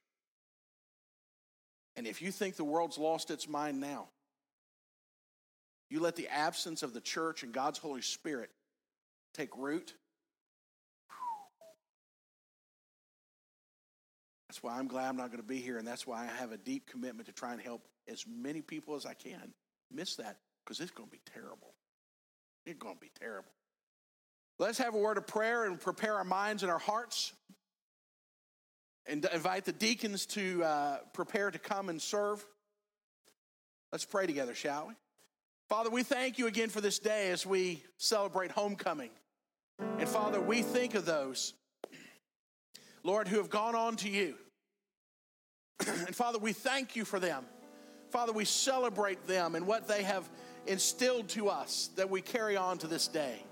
And 1.94 2.07
if 2.07 2.20
you 2.20 2.31
think 2.31 2.57
the 2.57 2.64
world's 2.64 2.98
lost 2.98 3.31
its 3.31 3.48
mind 3.48 3.81
now, 3.81 4.09
you 5.88 6.00
let 6.00 6.16
the 6.16 6.29
absence 6.29 6.83
of 6.83 6.92
the 6.92 7.00
church 7.00 7.42
and 7.42 7.52
God's 7.52 7.79
Holy 7.79 8.02
Spirit 8.02 8.50
take 9.35 9.57
root. 9.57 9.94
That's 14.48 14.62
why 14.62 14.79
I'm 14.79 14.88
glad 14.88 15.09
I'm 15.09 15.16
not 15.16 15.29
going 15.29 15.42
to 15.42 15.46
be 15.46 15.61
here, 15.61 15.79
and 15.79 15.87
that's 15.87 16.07
why 16.07 16.24
I 16.24 16.40
have 16.40 16.50
a 16.50 16.57
deep 16.57 16.88
commitment 16.90 17.26
to 17.26 17.33
try 17.33 17.52
and 17.52 17.61
help 17.61 17.87
as 18.09 18.24
many 18.26 18.62
people 18.62 18.96
as 18.96 19.07
I 19.07 19.14
can 19.14 19.52
miss 19.92 20.16
that 20.16 20.38
because 20.66 20.81
it's 20.81 20.90
going 20.90 21.09
to 21.09 21.12
be 21.12 21.22
terrible. 21.33 21.72
It's 22.64 22.79
going 22.79 22.96
to 22.96 23.00
be 23.00 23.11
terrible. 23.20 23.50
Let's 24.59 24.79
have 24.79 24.94
a 24.94 24.98
word 24.98 25.16
of 25.16 25.26
prayer 25.26 25.64
and 25.64 25.81
prepare 25.81 26.14
our 26.14 26.24
minds 26.24 26.62
and 26.62 26.72
our 26.72 26.79
hearts 26.79 27.33
and 29.07 29.24
invite 29.33 29.64
the 29.64 29.72
deacons 29.72 30.26
to 30.26 30.64
uh, 30.64 30.96
prepare 31.12 31.50
to 31.50 31.59
come 31.59 31.88
and 31.88 32.02
serve. 32.02 32.44
Let's 33.92 34.05
pray 34.05 34.26
together, 34.26 34.55
shall 34.55 34.88
we? 34.88 34.94
Father, 35.68 35.90
we 35.90 36.02
thank 36.02 36.38
you 36.38 36.46
again 36.46 36.68
for 36.68 36.81
this 36.81 36.98
day 36.98 37.31
as 37.31 37.46
we 37.46 37.83
celebrate 37.98 38.50
homecoming. 38.50 39.11
And 39.98 40.09
Father, 40.09 40.40
we 40.40 40.62
think 40.62 40.94
of 40.94 41.05
those, 41.05 41.55
Lord, 43.05 43.29
who 43.29 43.37
have 43.37 43.50
gone 43.50 43.74
on 43.74 43.96
to 43.96 44.09
you. 44.09 44.35
and 45.87 46.16
Father, 46.16 46.38
we 46.38 46.52
thank 46.52 46.96
you 46.96 47.05
for 47.05 47.20
them. 47.20 47.44
Father, 48.11 48.33
we 48.33 48.44
celebrate 48.44 49.26
them 49.26 49.55
and 49.55 49.66
what 49.66 49.88
they 49.88 50.02
have 50.02 50.29
instilled 50.66 51.29
to 51.31 51.48
us 51.48 51.90
that 51.96 52.11
we 52.11 52.20
carry 52.20 52.57
on 52.57 52.79
to 52.79 52.87
this 52.87 53.09
day. 53.09 53.42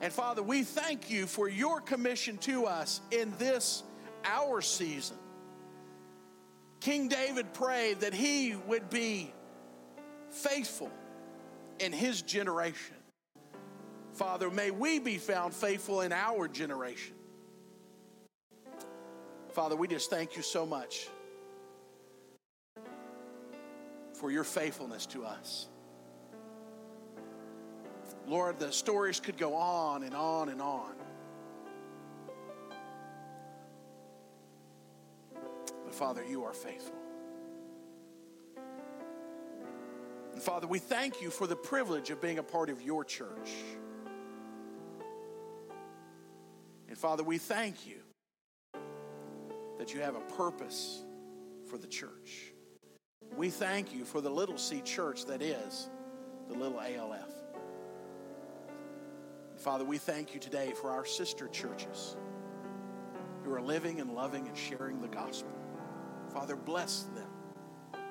And 0.00 0.12
Father, 0.12 0.42
we 0.42 0.62
thank 0.62 1.10
you 1.10 1.26
for 1.26 1.48
your 1.48 1.80
commission 1.80 2.36
to 2.38 2.66
us 2.66 3.00
in 3.10 3.32
this 3.38 3.82
our 4.24 4.60
season. 4.60 5.16
King 6.80 7.08
David 7.08 7.52
prayed 7.54 8.00
that 8.00 8.12
he 8.12 8.54
would 8.66 8.90
be 8.90 9.32
faithful 10.30 10.90
in 11.78 11.92
his 11.92 12.22
generation. 12.22 12.96
Father, 14.12 14.50
may 14.50 14.70
we 14.70 14.98
be 14.98 15.16
found 15.16 15.54
faithful 15.54 16.02
in 16.02 16.12
our 16.12 16.46
generation. 16.46 17.14
Father, 19.52 19.76
we 19.76 19.88
just 19.88 20.10
thank 20.10 20.36
you 20.36 20.42
so 20.42 20.66
much 20.66 21.08
for 24.12 24.30
your 24.30 24.44
faithfulness 24.44 25.06
to 25.06 25.24
us. 25.24 25.68
Lord, 28.26 28.58
the 28.58 28.72
stories 28.72 29.20
could 29.20 29.36
go 29.36 29.54
on 29.54 30.02
and 30.02 30.14
on 30.14 30.48
and 30.48 30.62
on. 30.62 30.94
But 35.84 35.94
Father, 35.94 36.24
you 36.24 36.44
are 36.44 36.54
faithful. 36.54 36.96
And 40.32 40.42
Father, 40.42 40.66
we 40.66 40.78
thank 40.78 41.20
you 41.20 41.30
for 41.30 41.46
the 41.46 41.56
privilege 41.56 42.10
of 42.10 42.20
being 42.20 42.38
a 42.38 42.42
part 42.42 42.70
of 42.70 42.82
your 42.82 43.04
church. 43.04 43.50
And 46.88 46.98
Father, 46.98 47.22
we 47.22 47.38
thank 47.38 47.86
you 47.86 47.98
that 49.78 49.92
you 49.92 50.00
have 50.00 50.16
a 50.16 50.20
purpose 50.20 51.04
for 51.68 51.76
the 51.76 51.86
church. 51.86 52.52
We 53.36 53.50
thank 53.50 53.92
you 53.92 54.04
for 54.04 54.20
the 54.20 54.30
little 54.30 54.56
C 54.56 54.80
church 54.80 55.26
that 55.26 55.42
is 55.42 55.90
the 56.48 56.54
little 56.54 56.80
ALF. 56.80 57.33
Father, 59.64 59.82
we 59.86 59.96
thank 59.96 60.34
you 60.34 60.40
today 60.40 60.72
for 60.72 60.90
our 60.90 61.06
sister 61.06 61.48
churches 61.48 62.16
who 63.42 63.54
are 63.54 63.62
living 63.62 63.98
and 64.00 64.14
loving 64.14 64.46
and 64.46 64.54
sharing 64.54 65.00
the 65.00 65.08
gospel. 65.08 65.50
Father, 66.28 66.54
bless 66.54 67.06
them. 67.14 68.02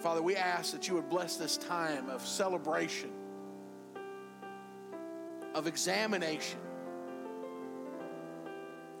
Father, 0.00 0.20
we 0.20 0.34
ask 0.34 0.72
that 0.72 0.88
you 0.88 0.94
would 0.94 1.08
bless 1.08 1.36
this 1.36 1.56
time 1.56 2.10
of 2.10 2.26
celebration. 2.26 3.12
of 5.54 5.68
examination, 5.68 6.58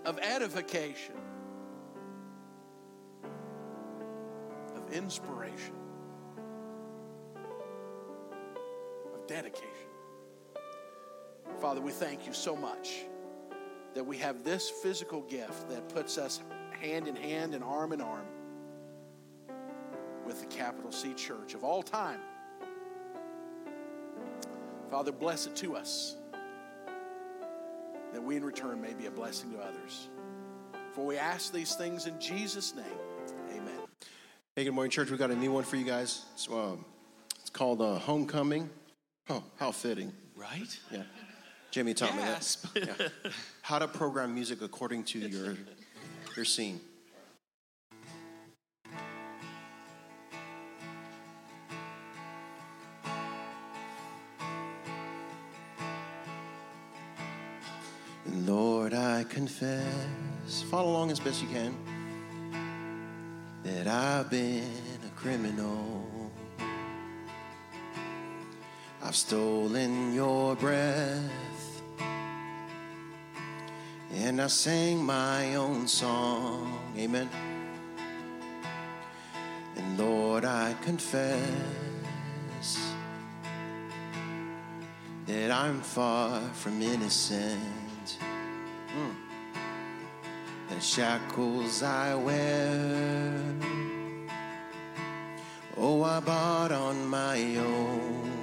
of 0.04 0.18
edification, 0.20 1.16
of 4.76 4.92
inspiration, 4.92 5.74
dedication. 9.34 9.88
Father, 11.60 11.80
we 11.80 11.90
thank 11.90 12.24
you 12.24 12.32
so 12.32 12.54
much 12.54 13.04
that 13.92 14.06
we 14.06 14.16
have 14.16 14.44
this 14.44 14.70
physical 14.70 15.22
gift 15.22 15.68
that 15.68 15.88
puts 15.88 16.18
us 16.18 16.40
hand 16.80 17.08
in 17.08 17.16
hand 17.16 17.52
and 17.52 17.64
arm 17.64 17.92
in 17.92 18.00
arm 18.00 18.26
with 20.24 20.40
the 20.40 20.46
capital 20.46 20.92
C 20.92 21.14
church 21.14 21.54
of 21.54 21.64
all 21.64 21.82
time. 21.82 22.20
Father, 24.88 25.10
bless 25.10 25.46
it 25.46 25.56
to 25.56 25.74
us 25.74 26.16
that 28.12 28.22
we 28.22 28.36
in 28.36 28.44
return 28.44 28.80
may 28.80 28.94
be 28.94 29.06
a 29.06 29.10
blessing 29.10 29.50
to 29.50 29.58
others. 29.58 30.10
For 30.92 31.04
we 31.04 31.16
ask 31.16 31.52
these 31.52 31.74
things 31.74 32.06
in 32.06 32.20
Jesus' 32.20 32.72
name. 32.72 32.84
Amen. 33.50 33.80
Hey, 34.54 34.62
good 34.62 34.74
morning, 34.74 34.92
church. 34.92 35.10
We've 35.10 35.18
got 35.18 35.32
a 35.32 35.36
new 35.36 35.50
one 35.50 35.64
for 35.64 35.74
you 35.74 35.84
guys. 35.84 36.24
It's, 36.34 36.46
um, 36.48 36.84
it's 37.40 37.50
called 37.50 37.82
uh, 37.82 37.98
Homecoming. 37.98 38.70
Oh, 39.30 39.42
how 39.56 39.72
fitting. 39.72 40.12
Right? 40.36 40.78
Yeah. 40.90 41.02
Jimmy 41.70 41.94
taught 41.94 42.14
Gasp. 42.16 42.74
me 42.74 42.82
that. 42.82 42.98
Yeah. 43.00 43.30
How 43.62 43.78
to 43.78 43.88
program 43.88 44.34
music 44.34 44.60
according 44.60 45.04
to 45.04 45.18
your, 45.18 45.56
your 46.36 46.44
scene. 46.44 46.80
Lord, 58.26 58.92
I 58.92 59.24
confess, 59.24 60.62
follow 60.70 60.90
along 60.90 61.10
as 61.10 61.18
best 61.18 61.42
you 61.42 61.48
can, 61.48 61.74
that 63.62 63.86
I've 63.86 64.28
been 64.30 64.64
a 65.06 65.10
criminal. 65.16 66.13
I've 69.06 69.14
stolen 69.14 70.14
your 70.14 70.56
breath, 70.56 71.82
and 74.14 74.40
I 74.40 74.46
sang 74.46 75.04
my 75.04 75.56
own 75.56 75.86
song. 75.86 76.78
Amen. 76.96 77.28
And 79.76 79.98
Lord, 79.98 80.46
I 80.46 80.74
confess 80.80 81.44
that 85.26 85.50
I'm 85.50 85.82
far 85.82 86.40
from 86.54 86.80
innocent. 86.80 88.18
Mm. 88.96 89.14
The 90.70 90.80
shackles 90.80 91.82
I 91.82 92.14
wear, 92.14 93.38
oh, 95.76 96.02
I 96.02 96.20
bought 96.20 96.72
on 96.72 97.06
my 97.06 97.56
own. 97.56 98.33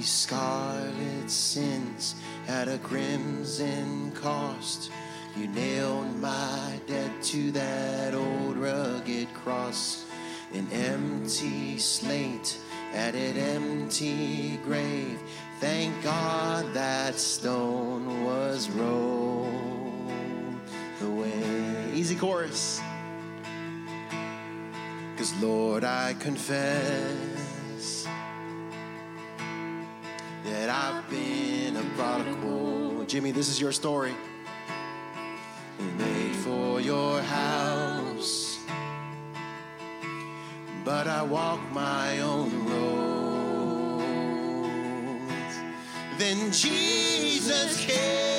These 0.00 0.12
scarlet 0.12 1.30
sins 1.30 2.14
at 2.48 2.68
a 2.68 2.78
crimson 2.78 4.10
cost. 4.12 4.90
You 5.36 5.46
nailed 5.48 6.16
my 6.22 6.80
debt 6.86 7.22
to 7.24 7.52
that 7.52 8.14
old 8.14 8.56
rugged 8.56 9.28
cross. 9.34 10.06
An 10.54 10.66
empty 10.72 11.76
slate 11.76 12.56
at 12.94 13.14
an 13.14 13.36
empty 13.36 14.56
grave. 14.64 15.20
Thank 15.58 16.02
God 16.02 16.72
that 16.72 17.16
stone 17.16 18.24
was 18.24 18.70
rolled 18.70 19.52
away. 21.02 21.92
Easy 21.92 22.16
chorus. 22.16 22.80
Cause 25.18 25.34
Lord, 25.42 25.84
I 25.84 26.14
confess 26.14 27.29
I've 30.70 31.10
been 31.10 31.76
a 31.76 31.82
prodigal. 31.96 33.04
Jimmy, 33.06 33.32
this 33.32 33.48
is 33.48 33.60
your 33.60 33.72
story. 33.72 34.14
Made 35.98 36.36
for 36.36 36.80
your 36.80 37.20
house, 37.22 38.58
but 40.84 41.08
I 41.08 41.22
walk 41.22 41.60
my 41.72 42.20
own 42.20 42.66
roads. 42.66 44.04
Then 46.18 46.52
Jesus 46.52 47.84
came, 47.84 48.29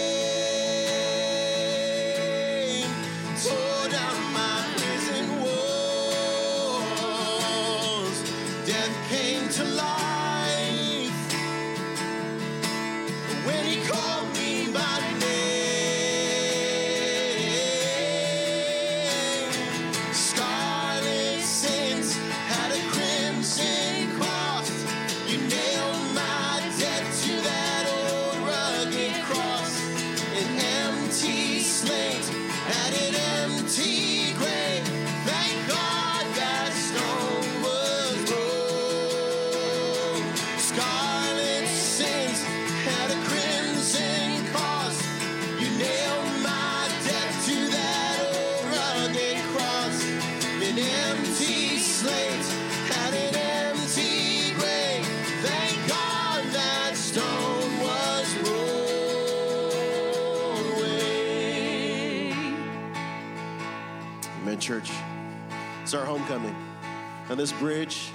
this 67.41 67.51
bridge, 67.53 68.11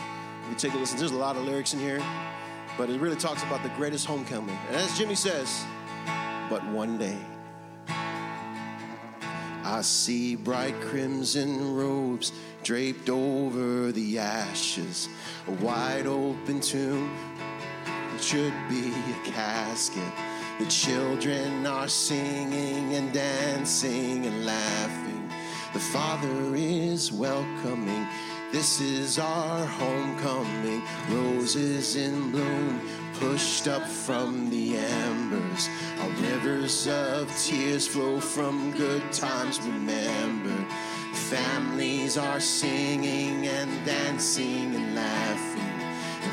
you 0.48 0.54
take 0.54 0.72
a 0.72 0.76
listen, 0.76 0.96
there's 1.00 1.10
a 1.10 1.16
lot 1.16 1.34
of 1.34 1.42
lyrics 1.42 1.74
in 1.74 1.80
here, 1.80 2.00
but 2.78 2.88
it 2.88 3.00
really 3.00 3.16
talks 3.16 3.42
about 3.42 3.60
the 3.64 3.68
greatest 3.70 4.06
homecoming. 4.06 4.56
And 4.68 4.76
as 4.76 4.96
Jimmy 4.96 5.16
says, 5.16 5.64
but 6.48 6.64
one 6.68 6.96
day. 6.96 7.18
I 9.64 9.80
see 9.82 10.36
bright 10.36 10.80
crimson 10.80 11.74
robes 11.74 12.30
draped 12.62 13.10
over 13.10 13.90
the 13.90 14.20
ashes, 14.20 15.08
a 15.48 15.50
wide 15.54 16.06
open 16.06 16.60
tomb. 16.60 17.10
It 18.14 18.22
should 18.22 18.54
be 18.68 18.92
a 18.92 19.20
casket. 19.24 20.12
The 20.60 20.66
children 20.66 21.66
are 21.66 21.88
singing 21.88 22.94
and 22.94 23.12
dancing 23.12 24.24
and 24.24 24.46
laughing. 24.46 25.28
The 25.72 25.80
Father 25.80 26.54
is 26.54 27.10
welcoming. 27.10 28.06
This 28.56 28.80
is 28.80 29.18
our 29.18 29.66
homecoming. 29.66 30.82
Roses 31.10 31.94
in 31.94 32.32
bloom, 32.32 32.80
pushed 33.20 33.68
up 33.68 33.86
from 33.86 34.48
the 34.48 34.78
embers. 34.78 35.68
Our 36.00 36.08
rivers 36.08 36.88
of 36.88 37.30
tears 37.36 37.86
flow 37.86 38.18
from 38.18 38.72
good 38.72 39.12
times 39.12 39.60
remembered. 39.60 40.72
Families 41.28 42.16
are 42.16 42.40
singing 42.40 43.46
and 43.46 43.84
dancing 43.84 44.74
and 44.74 44.94
laughing. 44.94 45.76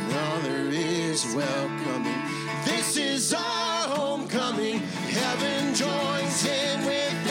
Another 0.08 0.70
is 0.72 1.26
welcoming. 1.36 2.22
This 2.64 2.96
is 2.96 3.34
our 3.34 3.88
homecoming. 3.98 4.80
Heaven 4.80 5.76
joins 5.76 6.46
in 6.46 6.86
with 6.86 7.23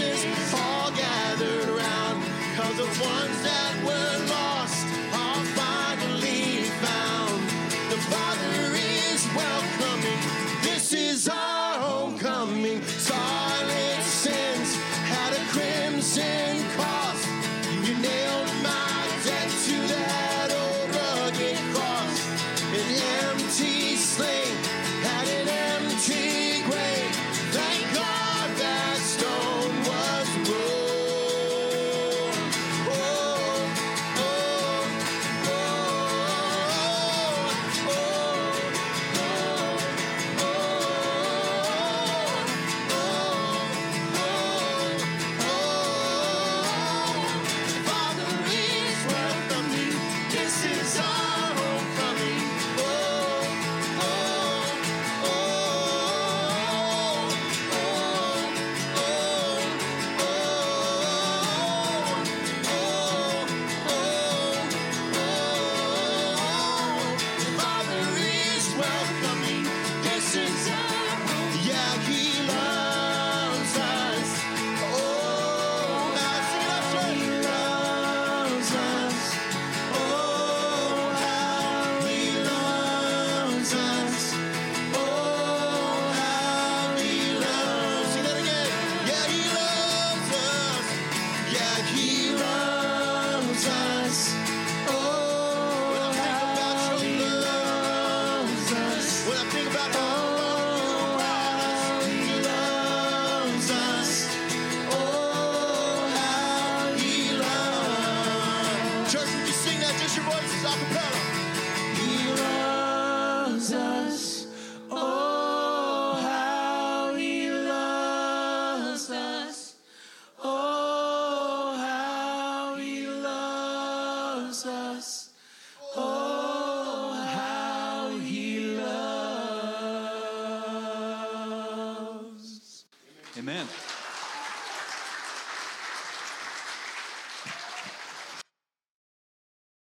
witnesses 0.00 0.54
all 0.54 0.90
gathered 0.92 1.68
around. 1.68 2.22
Cause 2.56 2.76
the 2.76 3.04
ones 3.04 3.42
that 3.42 3.69